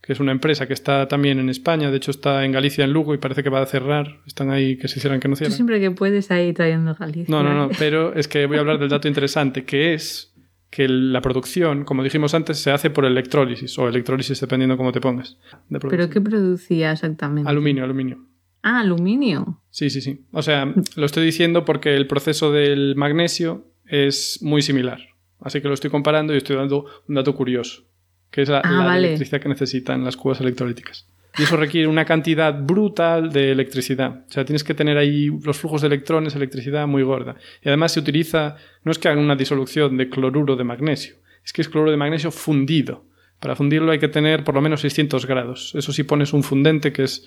[0.01, 2.93] que es una empresa que está también en España, de hecho está en Galicia, en
[2.93, 4.21] Lugo, y parece que va a cerrar.
[4.25, 5.57] Están ahí que se hicieran que no Tú cierran.
[5.57, 7.27] siempre que puedes ahí trayendo Galicia.
[7.29, 10.33] No, no, no, pero es que voy a hablar del dato interesante, que es
[10.71, 15.01] que la producción, como dijimos antes, se hace por electrólisis, o electrólisis dependiendo cómo te
[15.01, 15.39] pongas.
[15.71, 17.51] de ¿Pero qué producía exactamente?
[17.51, 18.25] Aluminio, aluminio.
[18.63, 19.61] Ah, aluminio.
[19.71, 20.21] Sí, sí, sí.
[20.31, 25.01] O sea, lo estoy diciendo porque el proceso del magnesio es muy similar.
[25.45, 27.85] Así que lo estoy comparando y estoy dando un dato curioso,
[28.31, 29.07] que es la, Ah, la de vale.
[29.09, 31.09] electricidad que necesitan las cubas electrolíticas.
[31.39, 34.25] Y eso requiere una cantidad brutal de electricidad.
[34.29, 37.37] O sea, tienes que tener ahí los flujos de electrones, electricidad muy gorda.
[37.63, 41.53] Y además se utiliza, no es que hagan una disolución de cloruro de magnesio, es
[41.55, 43.07] que es cloruro de magnesio fundido.
[43.41, 45.75] Para fundirlo hay que tener por lo menos 600 grados.
[45.75, 47.27] Eso sí pones un fundente, que es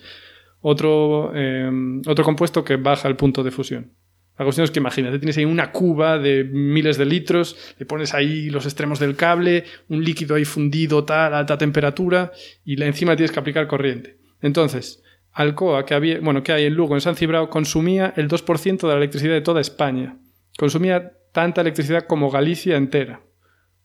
[0.62, 1.70] otro, eh,
[2.08, 3.92] otro compuesto que baja el punto de fusión.
[4.38, 8.14] La cuestión es que imagínate, tienes ahí una cuba de miles de litros, le pones
[8.14, 12.34] ahí los extremos del cable, un líquido ahí fundido tal, a alta temperatura,
[12.66, 14.18] y encima tienes que aplicar corriente.
[14.42, 18.82] Entonces, Alcoa, que, había, bueno, que hay en Lugo, en San Cibrao, consumía el 2%
[18.82, 20.18] de la electricidad de toda España.
[20.58, 23.22] Consumía tanta electricidad como Galicia entera.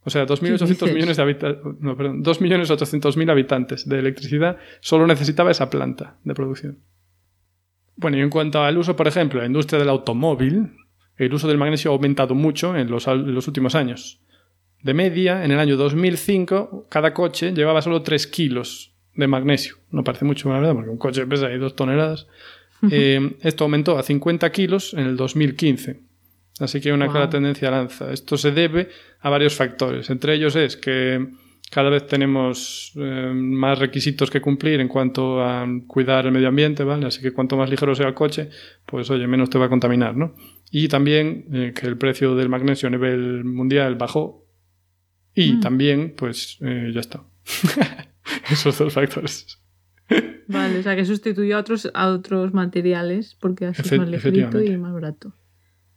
[0.03, 0.94] O sea, 2.800 dices?
[0.94, 6.78] millones de habitantes, no, perdón, 2.800.000 habitantes de electricidad solo necesitaba esa planta de producción.
[8.01, 10.72] Bueno, y en cuanto al uso, por ejemplo, en la industria del automóvil,
[11.16, 14.20] el uso del magnesio ha aumentado mucho en los, en los últimos años.
[14.82, 19.76] De media, en el año 2005, cada coche llevaba solo 3 kilos de magnesio.
[19.90, 22.26] No parece mucho, la verdad, porque un coche pesa ahí 2 toneladas.
[22.90, 26.01] Eh, esto aumentó a 50 kilos en el 2015.
[26.61, 27.12] Así que hay una Wow.
[27.12, 28.11] clara tendencia al alza.
[28.12, 28.88] Esto se debe
[29.20, 30.09] a varios factores.
[30.09, 31.28] Entre ellos es que
[31.70, 36.82] cada vez tenemos eh, más requisitos que cumplir en cuanto a cuidar el medio ambiente,
[36.84, 37.06] ¿vale?
[37.06, 38.50] Así que cuanto más ligero sea el coche,
[38.86, 40.34] pues oye, menos te va a contaminar, ¿no?
[40.70, 44.44] Y también eh, que el precio del magnesio a nivel mundial bajó.
[45.34, 45.60] Y Mm.
[45.60, 47.22] también, pues eh, ya está.
[48.50, 49.58] Esos dos factores.
[50.48, 54.08] Vale, o sea que sustituyó a otros, a otros materiales porque así es Efe- más
[54.10, 55.32] ligerito y más barato.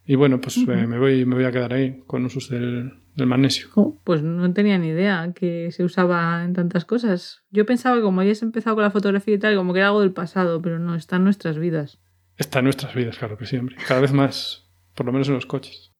[0.06, 3.26] Y bueno, pues eh, me, voy, me voy a quedar ahí con usos del, del
[3.26, 3.68] magnesio.
[3.70, 7.42] Jo, pues no tenía ni idea que se usaba en tantas cosas.
[7.50, 10.00] Yo pensaba que como hayas empezado con la fotografía y tal, como que era algo
[10.00, 12.00] del pasado, pero no, está en nuestras vidas.
[12.36, 13.76] Está en nuestras vidas, claro que siempre.
[13.86, 15.92] Cada vez más, por lo menos en los coches.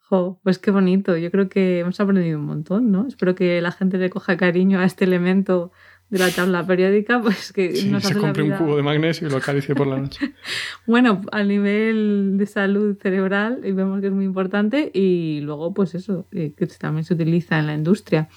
[0.00, 1.16] Jo, pues qué bonito.
[1.16, 3.06] Yo creo que hemos aprendido un montón, ¿no?
[3.06, 5.70] Espero que la gente le coja cariño a este elemento
[6.10, 8.76] de la tabla periódica, pues que Sí, nos se hace la compre un vida- cubo
[8.76, 10.34] de magnesio y lo acaricie por la noche.
[10.86, 15.94] Bueno, a nivel de salud cerebral, y vemos que es muy importante, y luego, pues
[15.94, 18.28] eso, eh, que también se utiliza en la industria.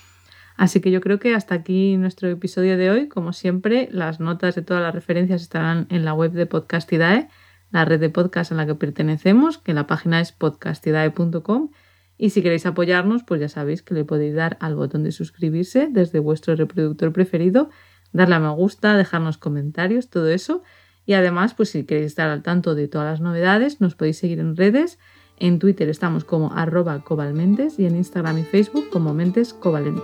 [0.56, 3.08] Así que yo creo que hasta aquí nuestro episodio de hoy.
[3.08, 7.28] Como siempre, las notas de todas las referencias estarán en la web de Podcastidae,
[7.72, 11.70] la red de podcast a la que pertenecemos, que la página es podcastidae.com.
[12.18, 15.88] Y si queréis apoyarnos, pues ya sabéis que le podéis dar al botón de suscribirse
[15.92, 17.70] desde vuestro reproductor preferido,
[18.12, 20.64] darle a me gusta, dejarnos comentarios, todo eso.
[21.06, 24.40] Y además, pues si queréis estar al tanto de todas las novedades, nos podéis seguir
[24.40, 25.00] en redes.
[25.40, 30.04] En Twitter estamos como arroba cobalmentes y en Instagram y Facebook como mentes covalentes.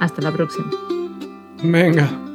[0.00, 0.70] Hasta la próxima.
[1.62, 2.33] Venga.